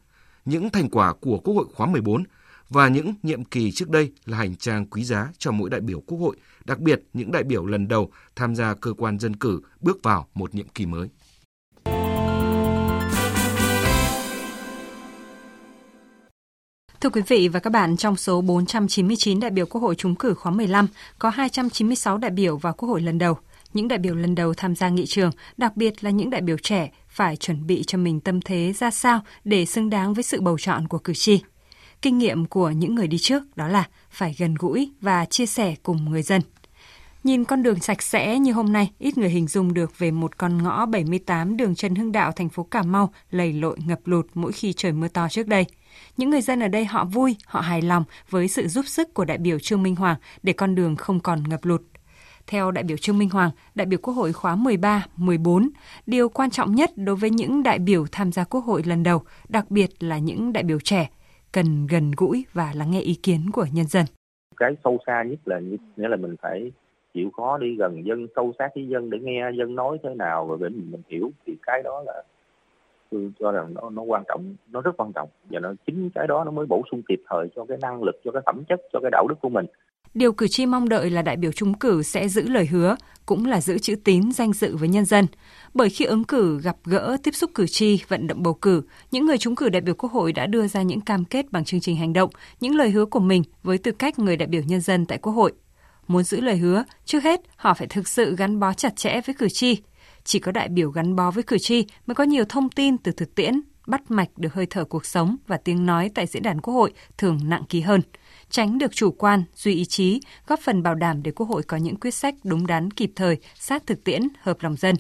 Những 0.45 0.69
thành 0.69 0.89
quả 0.89 1.13
của 1.13 1.39
Quốc 1.39 1.53
hội 1.53 1.65
khóa 1.73 1.87
14 1.87 2.23
và 2.69 2.87
những 2.87 3.13
nhiệm 3.23 3.43
kỳ 3.45 3.71
trước 3.71 3.89
đây 3.89 4.11
là 4.25 4.37
hành 4.37 4.55
trang 4.55 4.85
quý 4.85 5.03
giá 5.03 5.31
cho 5.37 5.51
mỗi 5.51 5.69
đại 5.69 5.81
biểu 5.81 6.01
Quốc 6.01 6.17
hội, 6.17 6.37
đặc 6.65 6.79
biệt 6.79 7.01
những 7.13 7.31
đại 7.31 7.43
biểu 7.43 7.65
lần 7.65 7.87
đầu 7.87 8.11
tham 8.35 8.55
gia 8.55 8.73
cơ 8.73 8.93
quan 8.93 9.19
dân 9.19 9.35
cử 9.35 9.61
bước 9.79 10.03
vào 10.03 10.27
một 10.33 10.55
nhiệm 10.55 10.67
kỳ 10.67 10.85
mới. 10.85 11.09
Thưa 17.01 17.09
quý 17.09 17.21
vị 17.27 17.47
và 17.47 17.59
các 17.59 17.69
bạn, 17.69 17.97
trong 17.97 18.15
số 18.15 18.41
499 18.41 19.39
đại 19.39 19.51
biểu 19.51 19.65
Quốc 19.65 19.81
hội 19.81 19.95
trúng 19.95 20.15
cử 20.15 20.33
khóa 20.33 20.51
15, 20.51 20.87
có 21.19 21.29
296 21.29 22.17
đại 22.17 22.31
biểu 22.31 22.57
vào 22.57 22.73
Quốc 22.73 22.89
hội 22.89 23.01
lần 23.01 23.17
đầu. 23.17 23.37
Những 23.73 23.87
đại 23.87 23.99
biểu 23.99 24.15
lần 24.15 24.35
đầu 24.35 24.53
tham 24.53 24.75
gia 24.75 24.89
nghị 24.89 25.05
trường, 25.05 25.31
đặc 25.57 25.77
biệt 25.77 26.03
là 26.03 26.09
những 26.09 26.29
đại 26.29 26.41
biểu 26.41 26.57
trẻ, 26.57 26.91
phải 27.09 27.35
chuẩn 27.35 27.67
bị 27.67 27.83
cho 27.87 27.97
mình 27.97 28.19
tâm 28.19 28.41
thế 28.41 28.73
ra 28.73 28.91
sao 28.91 29.21
để 29.43 29.65
xứng 29.65 29.89
đáng 29.89 30.13
với 30.13 30.23
sự 30.23 30.41
bầu 30.41 30.57
chọn 30.57 30.87
của 30.87 30.97
cử 30.97 31.13
tri. 31.13 31.41
Kinh 32.01 32.17
nghiệm 32.17 32.45
của 32.45 32.69
những 32.69 32.95
người 32.95 33.07
đi 33.07 33.17
trước 33.17 33.57
đó 33.57 33.67
là 33.67 33.87
phải 34.09 34.35
gần 34.37 34.55
gũi 34.59 34.91
và 35.01 35.25
chia 35.25 35.45
sẻ 35.45 35.75
cùng 35.83 36.11
người 36.11 36.21
dân. 36.21 36.41
Nhìn 37.23 37.43
con 37.43 37.63
đường 37.63 37.79
sạch 37.79 38.01
sẽ 38.01 38.39
như 38.39 38.51
hôm 38.51 38.73
nay, 38.73 38.91
ít 38.99 39.17
người 39.17 39.29
hình 39.29 39.47
dung 39.47 39.73
được 39.73 39.99
về 39.99 40.11
một 40.11 40.37
con 40.37 40.63
ngõ 40.63 40.85
78 40.85 41.57
đường 41.57 41.75
Trần 41.75 41.95
Hưng 41.95 42.11
Đạo, 42.11 42.31
thành 42.31 42.49
phố 42.49 42.63
Cà 42.63 42.83
Mau, 42.83 43.13
lầy 43.31 43.53
lội 43.53 43.77
ngập 43.85 43.99
lụt 44.05 44.27
mỗi 44.33 44.51
khi 44.51 44.73
trời 44.73 44.91
mưa 44.91 45.07
to 45.07 45.27
trước 45.29 45.47
đây. 45.47 45.65
Những 46.17 46.29
người 46.29 46.41
dân 46.41 46.59
ở 46.59 46.67
đây 46.67 46.85
họ 46.85 47.05
vui, 47.05 47.35
họ 47.45 47.61
hài 47.61 47.81
lòng 47.81 48.03
với 48.29 48.47
sự 48.47 48.67
giúp 48.67 48.87
sức 48.87 49.13
của 49.13 49.25
đại 49.25 49.37
biểu 49.37 49.59
Trương 49.59 49.83
Minh 49.83 49.95
Hoàng 49.95 50.17
để 50.43 50.53
con 50.53 50.75
đường 50.75 50.95
không 50.95 51.19
còn 51.19 51.43
ngập 51.49 51.65
lụt. 51.65 51.81
Theo 52.47 52.71
đại 52.71 52.83
biểu 52.83 52.97
Trương 52.97 53.17
Minh 53.17 53.29
Hoàng, 53.29 53.51
đại 53.75 53.85
biểu 53.85 53.99
Quốc 54.03 54.13
hội 54.13 54.33
khóa 54.33 54.55
13, 54.55 55.05
14, 55.15 55.69
điều 56.05 56.29
quan 56.29 56.49
trọng 56.49 56.75
nhất 56.75 56.89
đối 56.95 57.15
với 57.15 57.29
những 57.29 57.63
đại 57.63 57.79
biểu 57.79 58.05
tham 58.11 58.31
gia 58.31 58.43
Quốc 58.43 58.61
hội 58.61 58.83
lần 58.85 59.03
đầu, 59.03 59.21
đặc 59.49 59.65
biệt 59.69 59.89
là 59.99 60.17
những 60.17 60.53
đại 60.53 60.63
biểu 60.63 60.77
trẻ, 60.83 61.09
cần 61.51 61.87
gần 61.87 62.11
gũi 62.17 62.45
và 62.53 62.71
lắng 62.75 62.91
nghe 62.91 63.01
ý 63.01 63.13
kiến 63.23 63.49
của 63.53 63.65
nhân 63.73 63.85
dân. 63.87 64.05
Cái 64.57 64.75
sâu 64.83 64.97
xa 65.07 65.23
nhất 65.23 65.39
là 65.45 65.59
nghĩa 65.95 66.07
là 66.07 66.15
mình 66.15 66.35
phải 66.41 66.71
chịu 67.13 67.29
khó 67.37 67.57
đi 67.57 67.75
gần 67.75 68.05
dân, 68.05 68.27
sâu 68.35 68.53
sát 68.59 68.69
với 68.75 68.87
dân 68.87 69.09
để 69.09 69.17
nghe 69.21 69.51
dân 69.57 69.75
nói 69.75 69.97
thế 70.03 70.09
nào 70.15 70.47
rồi 70.47 70.57
để 70.61 70.69
mình, 70.69 70.91
mình 70.91 71.01
hiểu 71.09 71.31
thì 71.45 71.53
cái 71.63 71.81
đó 71.83 72.03
là 72.05 72.23
tôi 73.11 73.31
cho 73.39 73.51
rằng 73.51 73.73
nó 73.73 73.89
nó 73.89 74.01
quan 74.01 74.23
trọng, 74.27 74.55
nó 74.71 74.81
rất 74.81 74.91
quan 74.97 75.11
trọng 75.13 75.29
và 75.49 75.59
nó 75.59 75.73
chính 75.87 76.09
cái 76.15 76.27
đó 76.27 76.43
nó 76.43 76.51
mới 76.51 76.65
bổ 76.65 76.81
sung 76.91 77.01
kịp 77.07 77.21
thời 77.29 77.47
cho 77.55 77.65
cái 77.65 77.77
năng 77.81 78.03
lực, 78.03 78.15
cho 78.23 78.31
cái 78.31 78.41
phẩm 78.45 78.63
chất, 78.69 78.81
cho 78.93 78.99
cái 79.01 79.11
đạo 79.11 79.27
đức 79.29 79.35
của 79.41 79.49
mình. 79.49 79.65
Điều 80.13 80.33
cử 80.33 80.47
tri 80.47 80.65
mong 80.65 80.89
đợi 80.89 81.09
là 81.09 81.21
đại 81.21 81.37
biểu 81.37 81.51
trúng 81.51 81.73
cử 81.73 82.03
sẽ 82.03 82.27
giữ 82.27 82.49
lời 82.49 82.65
hứa, 82.65 82.95
cũng 83.25 83.45
là 83.45 83.61
giữ 83.61 83.77
chữ 83.77 83.95
tín 84.03 84.31
danh 84.31 84.53
dự 84.53 84.77
với 84.77 84.89
nhân 84.89 85.05
dân. 85.05 85.25
Bởi 85.73 85.89
khi 85.89 86.05
ứng 86.05 86.23
cử 86.23 86.59
gặp 86.61 86.77
gỡ, 86.85 87.17
tiếp 87.23 87.35
xúc 87.35 87.51
cử 87.55 87.67
tri, 87.67 87.99
vận 88.07 88.27
động 88.27 88.43
bầu 88.43 88.53
cử, 88.53 88.81
những 89.11 89.25
người 89.25 89.37
trúng 89.37 89.55
cử 89.55 89.69
đại 89.69 89.81
biểu 89.81 89.95
Quốc 89.95 90.11
hội 90.11 90.33
đã 90.33 90.45
đưa 90.45 90.67
ra 90.67 90.81
những 90.81 91.01
cam 91.01 91.25
kết 91.25 91.51
bằng 91.51 91.65
chương 91.65 91.81
trình 91.81 91.95
hành 91.95 92.13
động, 92.13 92.29
những 92.59 92.75
lời 92.75 92.89
hứa 92.89 93.05
của 93.05 93.19
mình 93.19 93.43
với 93.63 93.77
tư 93.77 93.91
cách 93.91 94.19
người 94.19 94.37
đại 94.37 94.47
biểu 94.47 94.61
nhân 94.61 94.81
dân 94.81 95.05
tại 95.05 95.17
Quốc 95.17 95.33
hội. 95.33 95.53
Muốn 96.07 96.23
giữ 96.23 96.41
lời 96.41 96.57
hứa, 96.57 96.83
trước 97.05 97.23
hết 97.23 97.41
họ 97.55 97.73
phải 97.73 97.87
thực 97.87 98.07
sự 98.07 98.35
gắn 98.35 98.59
bó 98.59 98.73
chặt 98.73 98.95
chẽ 98.95 99.21
với 99.25 99.35
cử 99.35 99.49
tri. 99.49 99.77
Chỉ 100.23 100.39
có 100.39 100.51
đại 100.51 100.69
biểu 100.69 100.91
gắn 100.91 101.15
bó 101.15 101.31
với 101.31 101.43
cử 101.43 101.57
tri 101.57 101.85
mới 102.05 102.15
có 102.15 102.23
nhiều 102.23 102.45
thông 102.49 102.69
tin 102.69 102.97
từ 102.97 103.11
thực 103.11 103.35
tiễn, 103.35 103.61
bắt 103.87 104.11
mạch 104.11 104.29
được 104.37 104.53
hơi 104.53 104.65
thở 104.69 104.85
cuộc 104.85 105.05
sống 105.05 105.37
và 105.47 105.57
tiếng 105.57 105.85
nói 105.85 106.11
tại 106.15 106.27
diễn 106.27 106.43
đàn 106.43 106.61
Quốc 106.61 106.73
hội 106.73 106.93
thường 107.17 107.39
nặng 107.43 107.63
ký 107.69 107.81
hơn– 107.81 108.01
tránh 108.53 108.77
được 108.77 108.95
chủ 108.95 109.11
quan, 109.11 109.43
duy 109.55 109.73
ý 109.73 109.85
chí, 109.85 110.21
góp 110.47 110.59
phần 110.59 110.83
bảo 110.83 110.95
đảm 110.95 111.23
để 111.23 111.31
Quốc 111.31 111.49
hội 111.49 111.63
có 111.63 111.77
những 111.77 111.95
quyết 111.95 112.13
sách 112.13 112.35
đúng 112.43 112.67
đắn 112.67 112.91
kịp 112.91 113.11
thời, 113.15 113.37
sát 113.55 113.87
thực 113.87 114.03
tiễn, 114.03 114.21
hợp 114.41 114.57
lòng 114.61 114.75
dân. 114.75 114.95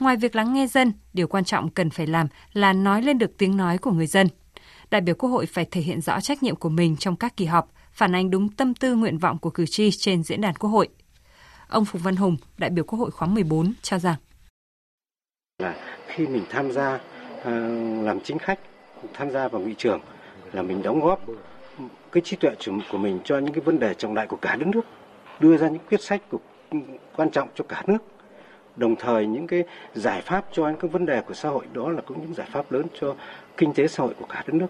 Ngoài 0.00 0.16
việc 0.16 0.36
lắng 0.36 0.54
nghe 0.54 0.66
dân, 0.66 0.92
điều 1.12 1.28
quan 1.28 1.44
trọng 1.44 1.70
cần 1.70 1.90
phải 1.90 2.06
làm 2.06 2.26
là 2.52 2.72
nói 2.72 3.02
lên 3.02 3.18
được 3.18 3.38
tiếng 3.38 3.56
nói 3.56 3.78
của 3.78 3.90
người 3.90 4.06
dân. 4.06 4.26
Đại 4.90 5.00
biểu 5.00 5.14
Quốc 5.14 5.30
hội 5.30 5.46
phải 5.46 5.64
thể 5.70 5.80
hiện 5.80 6.00
rõ 6.00 6.20
trách 6.20 6.42
nhiệm 6.42 6.56
của 6.56 6.68
mình 6.68 6.96
trong 6.96 7.16
các 7.16 7.36
kỳ 7.36 7.44
họp, 7.44 7.72
phản 7.92 8.14
ánh 8.14 8.30
đúng 8.30 8.48
tâm 8.48 8.74
tư 8.74 8.94
nguyện 8.94 9.18
vọng 9.18 9.38
của 9.38 9.50
cử 9.50 9.66
tri 9.66 9.90
trên 9.90 10.22
diễn 10.22 10.40
đàn 10.40 10.54
Quốc 10.54 10.70
hội. 10.70 10.88
Ông 11.68 11.84
Phùng 11.84 12.02
Văn 12.02 12.16
Hùng, 12.16 12.36
đại 12.58 12.70
biểu 12.70 12.84
Quốc 12.84 12.98
hội 12.98 13.10
khóa 13.10 13.28
14 13.28 13.72
cho 13.82 13.98
rằng 13.98 14.16
Là 15.58 15.74
khi 16.06 16.26
mình 16.26 16.44
tham 16.50 16.72
gia 16.72 17.00
ờ, 17.42 17.52
làm 18.02 18.20
chính 18.20 18.38
khách, 18.38 18.60
tham 19.14 19.30
gia 19.30 19.48
vào 19.48 19.62
nghị 19.62 19.74
trường 19.78 20.00
là 20.52 20.62
mình 20.62 20.82
đóng 20.82 21.00
góp 21.00 21.20
cái 22.12 22.22
trí 22.24 22.36
tuệ 22.36 22.50
của 22.90 22.98
mình 22.98 23.20
cho 23.24 23.38
những 23.38 23.54
cái 23.54 23.60
vấn 23.60 23.78
đề 23.78 23.94
trọng 23.94 24.14
đại 24.14 24.26
của 24.26 24.36
cả 24.36 24.56
đất 24.56 24.66
nước, 24.66 24.82
đưa 25.40 25.56
ra 25.56 25.68
những 25.68 25.82
quyết 25.88 26.02
sách 26.02 26.22
của, 26.30 26.38
quan 27.16 27.30
trọng 27.30 27.48
cho 27.54 27.64
cả 27.68 27.82
nước. 27.86 27.98
Đồng 28.76 28.96
thời 28.96 29.26
những 29.26 29.46
cái 29.46 29.64
giải 29.94 30.22
pháp 30.22 30.44
cho 30.52 30.68
những 30.68 30.80
cái 30.80 30.90
vấn 30.90 31.06
đề 31.06 31.20
của 31.20 31.34
xã 31.34 31.48
hội 31.48 31.64
đó 31.72 31.88
là 31.88 32.00
cũng 32.06 32.20
những 32.20 32.34
giải 32.34 32.48
pháp 32.52 32.72
lớn 32.72 32.86
cho 33.00 33.14
kinh 33.56 33.74
tế 33.74 33.88
xã 33.88 34.02
hội 34.02 34.14
của 34.18 34.26
cả 34.28 34.44
đất 34.46 34.54
nước. 34.54 34.66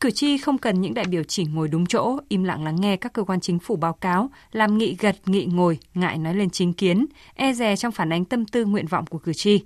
Cử 0.00 0.10
tri 0.10 0.38
không 0.38 0.58
cần 0.58 0.80
những 0.80 0.94
đại 0.94 1.04
biểu 1.10 1.22
chỉ 1.28 1.44
ngồi 1.44 1.68
đúng 1.68 1.86
chỗ, 1.86 2.18
im 2.28 2.44
lặng 2.44 2.64
lắng 2.64 2.76
nghe 2.80 2.96
các 2.96 3.12
cơ 3.12 3.24
quan 3.24 3.40
chính 3.40 3.58
phủ 3.58 3.76
báo 3.76 3.92
cáo, 3.92 4.30
làm 4.52 4.78
nghị 4.78 4.96
gật, 5.00 5.16
nghị 5.26 5.44
ngồi, 5.52 5.78
ngại 5.94 6.18
nói 6.18 6.34
lên 6.34 6.50
chính 6.50 6.72
kiến, 6.72 7.06
e 7.34 7.52
dè 7.52 7.76
trong 7.76 7.92
phản 7.92 8.12
ánh 8.12 8.24
tâm 8.24 8.44
tư 8.44 8.64
nguyện 8.64 8.86
vọng 8.86 9.06
của 9.06 9.18
cử 9.18 9.32
tri. 9.32 9.62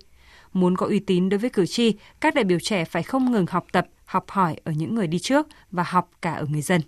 Muốn 0.56 0.76
có 0.76 0.86
uy 0.86 0.98
tín 0.98 1.28
đối 1.28 1.38
với 1.38 1.50
cử 1.50 1.66
tri, 1.66 1.94
các 2.20 2.34
đại 2.34 2.44
biểu 2.44 2.58
trẻ 2.58 2.84
phải 2.84 3.02
không 3.02 3.32
ngừng 3.32 3.46
học 3.48 3.66
tập, 3.72 3.86
học 4.04 4.24
hỏi 4.30 4.56
ở 4.64 4.72
những 4.72 4.94
người 4.94 5.06
đi 5.06 5.18
trước 5.18 5.46
và 5.70 5.82
học 5.82 6.10
cả 6.22 6.32
ở 6.32 6.46
người 6.50 6.62
dân. 6.62 6.80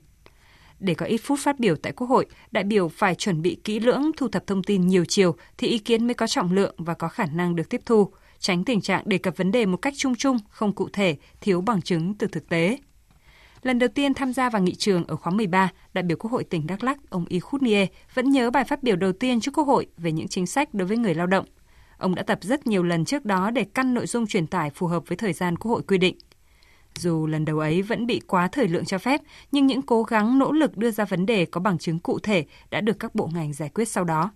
Để 0.81 0.95
có 0.95 1.07
ít 1.07 1.19
phút 1.19 1.39
phát 1.39 1.61
biểu 1.61 1.77
tại 1.77 1.93
Quốc 1.93 2.07
hội, 2.07 2.27
đại 2.51 2.65
biểu 2.65 2.89
phải 2.89 3.15
chuẩn 3.15 3.43
bị 3.43 3.61
kỹ 3.65 3.81
lưỡng 3.81 4.11
thu 4.17 4.29
thập 4.29 4.47
thông 4.47 4.63
tin 4.63 4.87
nhiều 4.87 5.05
chiều 5.09 5.37
thì 5.59 5.69
ý 5.69 5.79
kiến 5.79 6.07
mới 6.07 6.15
có 6.15 6.27
trọng 6.27 6.53
lượng 6.53 6.75
và 6.79 6.95
có 6.95 7.09
khả 7.09 7.27
năng 7.27 7.57
được 7.57 7.69
tiếp 7.71 7.81
thu, 7.87 8.13
tránh 8.39 8.65
tình 8.65 8.81
trạng 8.81 9.03
đề 9.07 9.19
cập 9.19 9.37
vấn 9.37 9.51
đề 9.51 9.67
một 9.67 9.77
cách 9.77 9.95
chung 9.97 10.15
chung, 10.15 10.39
không 10.51 10.73
cụ 10.73 10.89
thể, 10.93 11.17
thiếu 11.41 11.61
bằng 11.61 11.83
chứng 11.83 12.15
từ 12.15 12.27
thực 12.27 12.49
tế. 12.49 12.79
Lần 13.63 13.79
đầu 13.79 13.89
tiên 13.95 14.15
tham 14.15 14.33
gia 14.33 14.51
vào 14.51 14.63
nghị 14.63 14.75
trường 14.75 15.05
ở 15.05 15.17
khóa 15.17 15.33
13, 15.33 15.71
đại 15.93 16.03
biểu 16.03 16.17
Quốc 16.17 16.33
hội 16.33 16.45
tỉnh 16.45 16.67
Đắk 16.67 16.85
Lắk, 16.85 16.99
ông 17.11 17.25
Y 17.29 17.41
Khút 17.41 17.63
Nie 17.63 17.87
vẫn 18.15 18.31
nhớ 18.31 18.51
bài 18.51 18.65
phát 18.65 18.83
biểu 18.83 18.97
đầu 18.97 19.13
tiên 19.13 19.41
trước 19.41 19.53
Quốc 19.55 19.65
hội 19.65 19.87
về 19.97 20.13
những 20.13 20.29
chính 20.29 20.47
sách 20.47 20.75
đối 20.75 20.89
với 20.89 20.97
người 20.97 21.15
lao 21.15 21.27
động. 21.27 21.45
Ông 21.99 22.15
đã 22.15 22.23
tập 22.23 22.39
rất 22.43 22.67
nhiều 22.67 22.83
lần 22.83 23.05
trước 23.05 23.25
đó 23.25 23.51
để 23.51 23.67
căn 23.75 23.95
nội 23.95 24.07
dung 24.07 24.27
truyền 24.27 24.47
tải 24.47 24.71
phù 24.71 24.87
hợp 24.87 25.03
với 25.09 25.17
thời 25.17 25.33
gian 25.33 25.57
Quốc 25.57 25.71
hội 25.71 25.83
quy 25.89 25.99
định. 25.99 26.17
Dù 26.95 27.27
lần 27.27 27.45
đầu 27.45 27.59
ấy 27.59 27.83
vẫn 27.83 28.07
bị 28.07 28.21
quá 28.27 28.49
thời 28.53 28.69
lượng 28.69 28.85
cho 28.85 28.99
phép, 28.99 29.21
nhưng 29.53 29.67
những 29.67 29.83
cố 29.83 30.03
gắng 30.03 30.39
nỗ 30.39 30.53
lực 30.53 30.77
đưa 30.77 30.91
ra 30.91 31.05
vấn 31.05 31.27
đề 31.27 31.47
có 31.47 31.61
bằng 31.61 31.79
chứng 31.79 31.99
cụ 31.99 32.19
thể 32.19 32.45
đã 32.71 32.81
được 32.81 32.99
các 32.99 33.15
bộ 33.15 33.31
ngành 33.35 33.53
giải 33.53 33.71
quyết 33.75 33.89
sau 33.89 34.05
đó. 34.05 34.31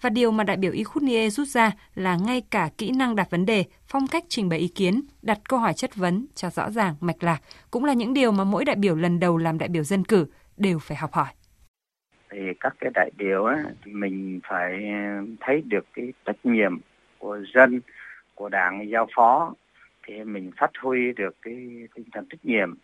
Và 0.00 0.10
điều 0.10 0.30
mà 0.30 0.44
đại 0.44 0.56
biểu 0.56 0.72
Y 0.72 1.30
rút 1.30 1.48
ra 1.48 1.72
là 1.94 2.16
ngay 2.16 2.42
cả 2.50 2.70
kỹ 2.78 2.90
năng 2.90 3.16
đặt 3.16 3.30
vấn 3.30 3.46
đề, 3.46 3.64
phong 3.86 4.06
cách 4.06 4.24
trình 4.28 4.48
bày 4.48 4.58
ý 4.58 4.68
kiến, 4.68 5.02
đặt 5.22 5.38
câu 5.48 5.58
hỏi 5.58 5.74
chất 5.74 5.96
vấn 5.96 6.26
cho 6.34 6.50
rõ 6.50 6.70
ràng, 6.70 6.94
mạch 7.00 7.22
lạc 7.22 7.40
cũng 7.70 7.84
là 7.84 7.92
những 7.92 8.14
điều 8.14 8.32
mà 8.32 8.44
mỗi 8.44 8.64
đại 8.64 8.76
biểu 8.76 8.96
lần 8.96 9.20
đầu 9.20 9.36
làm 9.36 9.58
đại 9.58 9.68
biểu 9.68 9.82
dân 9.82 10.04
cử 10.04 10.26
đều 10.56 10.78
phải 10.78 10.96
học 10.96 11.12
hỏi. 11.12 11.28
Thì 12.30 12.38
các 12.60 12.74
cái 12.80 12.90
đại 12.94 13.10
biểu 13.18 13.44
á, 13.44 13.56
mình 13.84 14.40
phải 14.48 14.72
ờ, 14.72 15.26
thấy 15.40 15.62
được 15.66 15.84
cái 15.94 16.12
trách 16.26 16.36
nhiệm 16.44 16.78
của 17.22 17.38
dân, 17.54 17.80
của 18.34 18.48
đảng 18.48 18.90
giao 18.90 19.08
phó 19.14 19.54
thì 20.06 20.24
mình 20.24 20.50
phát 20.56 20.70
huy 20.80 21.12
được 21.12 21.36
cái 21.42 21.54
tinh 21.94 22.04
thần 22.12 22.26
trách 22.30 22.44
nhiệm. 22.44 22.74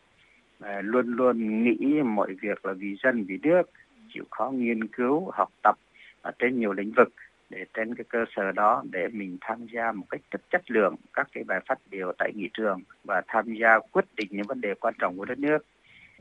Luôn 0.81 1.07
luôn 1.07 1.65
nghĩ 1.65 2.03
mọi 2.03 2.35
việc 2.43 2.67
là 2.67 2.73
vì 2.73 2.97
dân 3.03 3.25
vì 3.25 3.39
nước 3.43 3.63
chịu 4.09 4.25
khó 4.31 4.51
nghiên 4.51 4.87
cứu 4.87 5.31
học 5.31 5.49
tập 5.63 5.77
ở 6.23 6.31
trên 6.39 6.61
nhiều 6.61 6.73
lĩnh 6.73 6.93
vực 6.97 7.09
để 7.51 7.65
trên 7.75 7.95
cái 7.95 8.05
cơ 8.09 8.25
sở 8.37 8.53
đó 8.53 8.83
để 8.91 9.09
mình 9.09 9.39
tham 9.41 9.67
gia 9.73 9.93
một 9.93 10.07
cách 10.11 10.21
rất 10.31 10.41
chất 10.51 10.71
lượng 10.71 10.95
các 11.13 11.29
cái 11.33 11.45
bài 11.45 11.61
phát 11.69 11.79
biểu 11.91 12.13
tại 12.19 12.33
nghị 12.35 12.49
trường 12.53 12.81
và 13.05 13.23
tham 13.27 13.55
gia 13.55 13.79
quyết 13.79 14.05
định 14.17 14.29
những 14.31 14.47
vấn 14.47 14.61
đề 14.61 14.75
quan 14.75 14.95
trọng 14.99 15.19
của 15.19 15.25
đất 15.25 15.39
nước. 15.39 15.59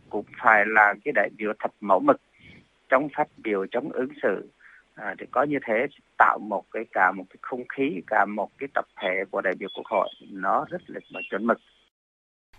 Cũng 0.10 0.26
phải 0.44 0.66
là 0.68 0.94
cái 1.06 1.12
đại 1.16 1.30
biểu 1.38 1.54
thật 1.60 1.72
mẫu 1.82 2.00
mực 2.00 2.22
trong 2.90 3.10
phát 3.16 3.28
biểu 3.38 3.66
trong 3.66 3.90
ứng 3.90 4.14
xử 4.22 4.50
à, 4.98 5.14
để 5.18 5.26
có 5.32 5.44
như 5.44 5.58
thế 5.68 5.74
tạo 6.18 6.40
một 6.40 6.64
cái 6.72 6.84
cả 6.92 7.12
một 7.12 7.24
cái 7.30 7.38
không 7.42 7.64
khí 7.76 8.02
cả 8.08 8.26
một 8.26 8.50
cái 8.58 8.70
tập 8.74 8.86
thể 9.02 9.24
của 9.32 9.42
đại 9.42 9.54
biểu 9.60 9.70
quốc 9.76 9.86
hội 9.90 10.10
nó 10.30 10.66
rất 10.70 10.82
là 10.88 11.20
chuẩn 11.30 11.48
mực 11.48 11.58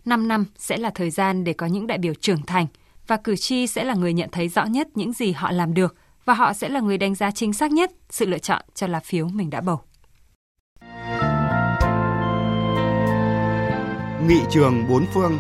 5 0.05 0.29
năm 0.29 0.45
sẽ 0.57 0.77
là 0.77 0.91
thời 0.95 1.11
gian 1.11 1.45
để 1.45 1.53
có 1.53 1.67
những 1.67 1.87
đại 1.87 1.99
biểu 1.99 2.15
trưởng 2.15 2.43
thành 2.47 2.67
và 3.07 3.17
cử 3.17 3.37
tri 3.37 3.67
sẽ 3.67 3.85
là 3.85 3.95
người 3.95 4.13
nhận 4.13 4.29
thấy 4.33 4.49
rõ 4.49 4.65
nhất 4.65 4.89
những 4.95 5.13
gì 5.13 5.33
họ 5.33 5.51
làm 5.51 5.75
được 5.75 5.97
và 6.25 6.35
họ 6.35 6.53
sẽ 6.53 6.69
là 6.69 6.81
người 6.81 6.99
đánh 6.99 7.15
giá 7.15 7.31
chính 7.31 7.53
xác 7.53 7.73
nhất 7.73 7.91
sự 8.11 8.27
lựa 8.27 8.39
chọn 8.39 8.63
cho 8.75 8.87
lá 8.87 9.01
phiếu 9.01 9.29
mình 9.29 9.51
đã 9.51 9.61
bầu. 9.61 9.81
Nghị 14.27 14.41
trường 14.51 14.85
bốn 14.89 15.05
phương 15.15 15.39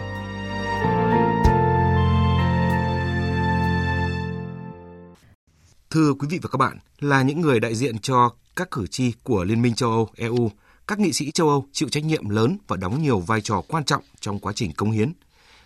Thưa 5.90 6.12
quý 6.18 6.28
vị 6.30 6.38
và 6.42 6.48
các 6.52 6.56
bạn, 6.56 6.78
là 7.00 7.22
những 7.22 7.40
người 7.40 7.60
đại 7.60 7.74
diện 7.74 7.98
cho 7.98 8.30
các 8.56 8.70
cử 8.70 8.86
tri 8.86 9.12
của 9.22 9.44
Liên 9.44 9.62
minh 9.62 9.74
châu 9.74 9.90
Âu 9.90 10.08
EU, 10.16 10.50
các 10.86 10.98
nghị 10.98 11.12
sĩ 11.12 11.30
châu 11.30 11.48
Âu 11.48 11.64
chịu 11.72 11.88
trách 11.88 12.04
nhiệm 12.04 12.28
lớn 12.28 12.58
và 12.68 12.76
đóng 12.76 13.02
nhiều 13.02 13.18
vai 13.18 13.40
trò 13.40 13.62
quan 13.68 13.84
trọng 13.84 14.02
trong 14.20 14.38
quá 14.38 14.52
trình 14.52 14.72
công 14.76 14.90
hiến. 14.90 15.12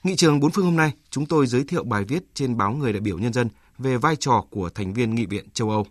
Nghị 0.02 0.16
trường 0.16 0.40
bốn 0.40 0.50
phương 0.50 0.64
hôm 0.64 0.76
nay, 0.76 0.92
chúng 1.10 1.26
tôi 1.26 1.46
giới 1.46 1.64
thiệu 1.64 1.84
bài 1.84 2.04
viết 2.04 2.22
trên 2.34 2.56
báo 2.56 2.72
Người 2.72 2.92
đại 2.92 3.00
biểu 3.00 3.18
nhân 3.18 3.32
dân 3.32 3.48
về 3.78 3.96
vai 3.96 4.16
trò 4.16 4.44
của 4.50 4.68
thành 4.68 4.92
viên 4.92 5.14
Nghị 5.14 5.26
viện 5.26 5.44
châu 5.54 5.70
Âu. 5.70 5.86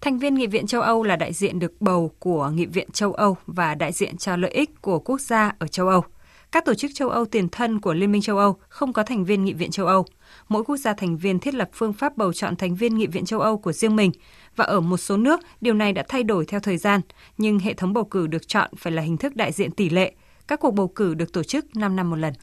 Thành 0.00 0.18
viên 0.18 0.34
Nghị 0.34 0.46
viện 0.46 0.66
châu 0.66 0.80
Âu 0.80 1.02
là 1.02 1.16
đại 1.16 1.32
diện 1.32 1.58
được 1.58 1.72
bầu 1.80 2.10
của 2.18 2.50
Nghị 2.50 2.66
viện 2.66 2.90
châu 2.92 3.12
Âu 3.12 3.36
và 3.46 3.74
đại 3.74 3.92
diện 3.92 4.16
cho 4.16 4.36
lợi 4.36 4.50
ích 4.50 4.82
của 4.82 4.98
quốc 4.98 5.20
gia 5.20 5.52
ở 5.58 5.66
châu 5.66 5.88
Âu. 5.88 6.04
Các 6.52 6.64
tổ 6.64 6.74
chức 6.74 6.90
châu 6.94 7.08
Âu 7.08 7.24
tiền 7.24 7.48
thân 7.48 7.80
của 7.80 7.94
Liên 7.94 8.12
minh 8.12 8.22
châu 8.22 8.38
Âu 8.38 8.56
không 8.68 8.92
có 8.92 9.02
thành 9.02 9.24
viên 9.24 9.44
Nghị 9.44 9.52
viện 9.52 9.70
châu 9.70 9.86
Âu. 9.86 10.04
Mỗi 10.48 10.64
quốc 10.64 10.76
gia 10.76 10.94
thành 10.94 11.16
viên 11.16 11.38
thiết 11.38 11.54
lập 11.54 11.70
phương 11.72 11.92
pháp 11.92 12.16
bầu 12.16 12.32
chọn 12.32 12.56
thành 12.56 12.74
viên 12.74 12.98
Nghị 12.98 13.06
viện 13.06 13.24
châu 13.24 13.40
Âu 13.40 13.58
của 13.58 13.72
riêng 13.72 13.96
mình 13.96 14.12
và 14.56 14.64
ở 14.64 14.80
một 14.80 14.96
số 14.96 15.16
nước 15.16 15.40
điều 15.60 15.74
này 15.74 15.92
đã 15.92 16.04
thay 16.08 16.22
đổi 16.22 16.44
theo 16.44 16.60
thời 16.60 16.78
gian, 16.78 17.00
nhưng 17.38 17.58
hệ 17.58 17.74
thống 17.74 17.92
bầu 17.92 18.04
cử 18.04 18.26
được 18.26 18.48
chọn 18.48 18.70
phải 18.76 18.92
là 18.92 19.02
hình 19.02 19.16
thức 19.16 19.36
đại 19.36 19.52
diện 19.52 19.70
tỷ 19.70 19.90
lệ. 19.90 20.14
Các 20.48 20.60
cuộc 20.60 20.70
bầu 20.70 20.88
cử 20.88 21.14
được 21.14 21.32
tổ 21.32 21.42
chức 21.42 21.76
5 21.76 21.96
năm 21.96 22.10
một 22.10 22.16
lần. 22.16 22.34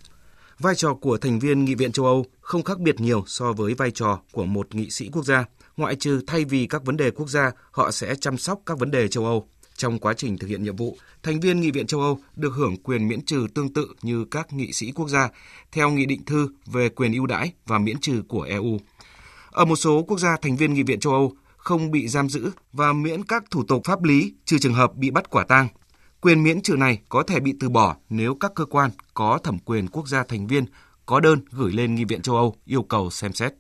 Vai 0.60 0.76
trò 0.76 0.94
của 0.94 1.18
thành 1.18 1.40
viên 1.40 1.66
Nghị 1.66 1.76
viện 1.76 1.92
châu 1.92 2.06
Âu 2.06 2.26
không 2.42 2.64
khác 2.64 2.80
biệt 2.80 3.00
nhiều 3.00 3.24
so 3.28 3.54
với 3.54 3.74
vai 3.74 3.92
trò 3.92 4.20
của 4.32 4.46
một 4.46 4.76
nghị 4.76 4.90
sĩ 4.90 5.10
quốc 5.12 5.26
gia, 5.26 5.46
ngoại 5.78 5.96
trừ 5.96 6.22
thay 6.28 6.46
vì 6.46 6.68
các 6.68 6.86
vấn 6.86 6.98
đề 6.98 7.12
quốc 7.12 7.30
gia, 7.30 7.52
họ 7.72 7.92
sẽ 7.92 8.16
chăm 8.16 8.38
sóc 8.38 8.62
các 8.66 8.80
vấn 8.80 8.92
đề 8.92 9.08
châu 9.08 9.26
Âu. 9.26 9.48
Trong 9.78 10.00
quá 10.00 10.14
trình 10.14 10.38
thực 10.38 10.48
hiện 10.48 10.64
nhiệm 10.64 10.76
vụ, 10.76 10.98
thành 11.24 11.40
viên 11.40 11.62
Nghị 11.62 11.72
viện 11.72 11.88
châu 11.88 12.02
Âu 12.02 12.20
được 12.36 12.54
hưởng 12.54 12.78
quyền 12.84 13.08
miễn 13.08 13.26
trừ 13.26 13.48
tương 13.56 13.74
tự 13.74 13.88
như 14.02 14.26
các 14.32 14.54
nghị 14.54 14.74
sĩ 14.74 14.92
quốc 14.92 15.10
gia 15.10 15.30
theo 15.72 15.90
Nghị 15.90 16.06
định 16.06 16.26
thư 16.26 16.50
về 16.66 16.90
quyền 16.90 17.14
ưu 17.14 17.26
đãi 17.26 17.54
và 17.66 17.80
miễn 17.80 18.00
trừ 18.00 18.24
của 18.28 18.42
EU. 18.42 18.80
Ở 19.52 19.66
một 19.66 19.76
số 19.76 20.04
quốc 20.08 20.20
gia 20.20 20.38
thành 20.38 20.56
viên 20.56 20.74
Nghị 20.74 20.84
viện 20.84 21.00
châu 21.00 21.14
Âu 21.14 21.34
không 21.58 21.92
bị 21.92 22.08
giam 22.08 22.30
giữ 22.30 22.52
và 22.74 22.94
miễn 22.94 23.24
các 23.24 23.44
thủ 23.52 23.64
tục 23.64 23.82
pháp 23.86 24.04
lý 24.04 24.34
trừ 24.46 24.58
trường 24.58 24.74
hợp 24.74 24.96
bị 24.96 25.12
bắt 25.12 25.30
quả 25.30 25.44
tang. 25.44 25.68
Quyền 26.22 26.44
miễn 26.44 26.62
trừ 26.62 26.76
này 26.76 27.02
có 27.10 27.24
thể 27.24 27.40
bị 27.40 27.54
từ 27.60 27.70
bỏ 27.70 27.96
nếu 28.10 28.36
các 28.36 28.52
cơ 28.56 28.66
quan 28.66 28.92
có 29.14 29.38
thẩm 29.44 29.60
quyền 29.60 29.88
quốc 29.88 30.08
gia 30.08 30.24
thành 30.24 30.48
viên 30.48 30.66
có 31.06 31.20
đơn 31.20 31.40
gửi 31.52 31.72
lên 31.72 31.96
Nghị 31.96 32.06
viện 32.06 32.22
châu 32.22 32.36
Âu 32.36 32.56
yêu 32.66 32.84
cầu 32.84 33.10
xem 33.10 33.34
xét. 33.34 33.54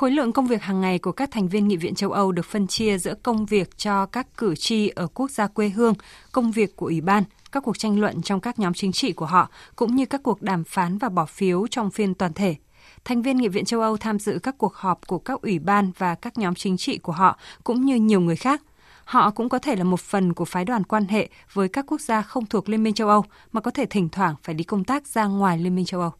Khối 0.00 0.10
lượng 0.10 0.32
công 0.32 0.46
việc 0.46 0.62
hàng 0.62 0.80
ngày 0.80 0.98
của 0.98 1.12
các 1.12 1.30
thành 1.30 1.48
viên 1.48 1.68
Nghị 1.68 1.76
viện 1.76 1.94
châu 1.94 2.12
Âu 2.12 2.32
được 2.32 2.44
phân 2.44 2.66
chia 2.66 2.98
giữa 2.98 3.14
công 3.22 3.46
việc 3.46 3.78
cho 3.78 4.06
các 4.06 4.26
cử 4.36 4.54
tri 4.56 4.88
ở 4.88 5.06
quốc 5.06 5.30
gia 5.30 5.46
quê 5.46 5.68
hương, 5.68 5.94
công 6.32 6.50
việc 6.50 6.76
của 6.76 6.86
Ủy 6.86 7.00
ban, 7.00 7.24
các 7.52 7.62
cuộc 7.62 7.78
tranh 7.78 8.00
luận 8.00 8.22
trong 8.22 8.40
các 8.40 8.58
nhóm 8.58 8.74
chính 8.74 8.92
trị 8.92 9.12
của 9.12 9.26
họ, 9.26 9.50
cũng 9.76 9.96
như 9.96 10.06
các 10.06 10.22
cuộc 10.22 10.42
đàm 10.42 10.64
phán 10.64 10.98
và 10.98 11.08
bỏ 11.08 11.26
phiếu 11.26 11.66
trong 11.66 11.90
phiên 11.90 12.14
toàn 12.14 12.32
thể. 12.32 12.56
Thành 13.04 13.22
viên 13.22 13.36
Nghị 13.36 13.48
viện 13.48 13.64
châu 13.64 13.80
Âu 13.80 13.96
tham 13.96 14.18
dự 14.18 14.38
các 14.42 14.58
cuộc 14.58 14.74
họp 14.74 15.06
của 15.06 15.18
các 15.18 15.42
ủy 15.42 15.58
ban 15.58 15.92
và 15.98 16.14
các 16.14 16.38
nhóm 16.38 16.54
chính 16.54 16.76
trị 16.76 16.98
của 16.98 17.12
họ, 17.12 17.38
cũng 17.64 17.84
như 17.84 17.94
nhiều 17.94 18.20
người 18.20 18.36
khác. 18.36 18.62
Họ 19.04 19.30
cũng 19.30 19.48
có 19.48 19.58
thể 19.58 19.76
là 19.76 19.84
một 19.84 20.00
phần 20.00 20.32
của 20.32 20.44
phái 20.44 20.64
đoàn 20.64 20.84
quan 20.84 21.08
hệ 21.08 21.28
với 21.52 21.68
các 21.68 21.84
quốc 21.88 22.00
gia 22.00 22.22
không 22.22 22.46
thuộc 22.46 22.68
Liên 22.68 22.82
minh 22.82 22.94
châu 22.94 23.08
Âu, 23.08 23.24
mà 23.52 23.60
có 23.60 23.70
thể 23.70 23.86
thỉnh 23.86 24.08
thoảng 24.08 24.34
phải 24.42 24.54
đi 24.54 24.64
công 24.64 24.84
tác 24.84 25.06
ra 25.06 25.26
ngoài 25.26 25.58
Liên 25.58 25.74
minh 25.76 25.84
châu 25.84 26.00
Âu 26.00 26.12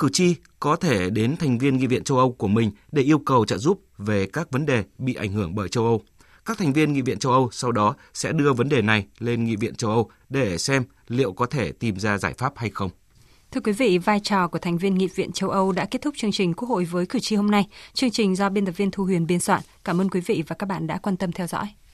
cử 0.00 0.08
tri 0.12 0.34
có 0.60 0.76
thể 0.76 1.10
đến 1.10 1.36
thành 1.36 1.58
viên 1.58 1.76
nghị 1.76 1.86
viện 1.86 2.04
châu 2.04 2.18
Âu 2.18 2.32
của 2.32 2.48
mình 2.48 2.70
để 2.92 3.02
yêu 3.02 3.18
cầu 3.18 3.44
trợ 3.44 3.58
giúp 3.58 3.80
về 3.98 4.26
các 4.26 4.50
vấn 4.50 4.66
đề 4.66 4.84
bị 4.98 5.14
ảnh 5.14 5.32
hưởng 5.32 5.54
bởi 5.54 5.68
châu 5.68 5.84
Âu. 5.84 6.02
Các 6.44 6.58
thành 6.58 6.72
viên 6.72 6.92
nghị 6.92 7.00
viện 7.02 7.18
châu 7.18 7.32
Âu 7.32 7.48
sau 7.52 7.72
đó 7.72 7.94
sẽ 8.14 8.32
đưa 8.32 8.52
vấn 8.52 8.68
đề 8.68 8.82
này 8.82 9.06
lên 9.18 9.44
nghị 9.44 9.56
viện 9.56 9.74
châu 9.74 9.90
Âu 9.90 10.10
để 10.28 10.58
xem 10.58 10.84
liệu 11.08 11.32
có 11.32 11.46
thể 11.46 11.72
tìm 11.72 11.98
ra 11.98 12.18
giải 12.18 12.34
pháp 12.38 12.52
hay 12.56 12.70
không. 12.70 12.90
Thưa 13.50 13.60
quý 13.60 13.72
vị, 13.72 13.98
vai 13.98 14.20
trò 14.20 14.48
của 14.48 14.58
thành 14.58 14.78
viên 14.78 14.94
Nghị 14.94 15.06
viện 15.06 15.32
châu 15.32 15.50
Âu 15.50 15.72
đã 15.72 15.84
kết 15.84 16.02
thúc 16.02 16.14
chương 16.16 16.32
trình 16.32 16.54
Quốc 16.54 16.68
hội 16.68 16.84
với 16.84 17.06
cử 17.06 17.18
tri 17.18 17.36
hôm 17.36 17.50
nay. 17.50 17.68
Chương 17.94 18.10
trình 18.10 18.36
do 18.36 18.48
biên 18.48 18.66
tập 18.66 18.72
viên 18.76 18.90
Thu 18.90 19.04
Huyền 19.04 19.26
biên 19.26 19.40
soạn. 19.40 19.62
Cảm 19.84 20.00
ơn 20.00 20.10
quý 20.10 20.20
vị 20.20 20.44
và 20.46 20.56
các 20.56 20.66
bạn 20.66 20.86
đã 20.86 20.98
quan 20.98 21.16
tâm 21.16 21.32
theo 21.32 21.46
dõi. 21.46 21.66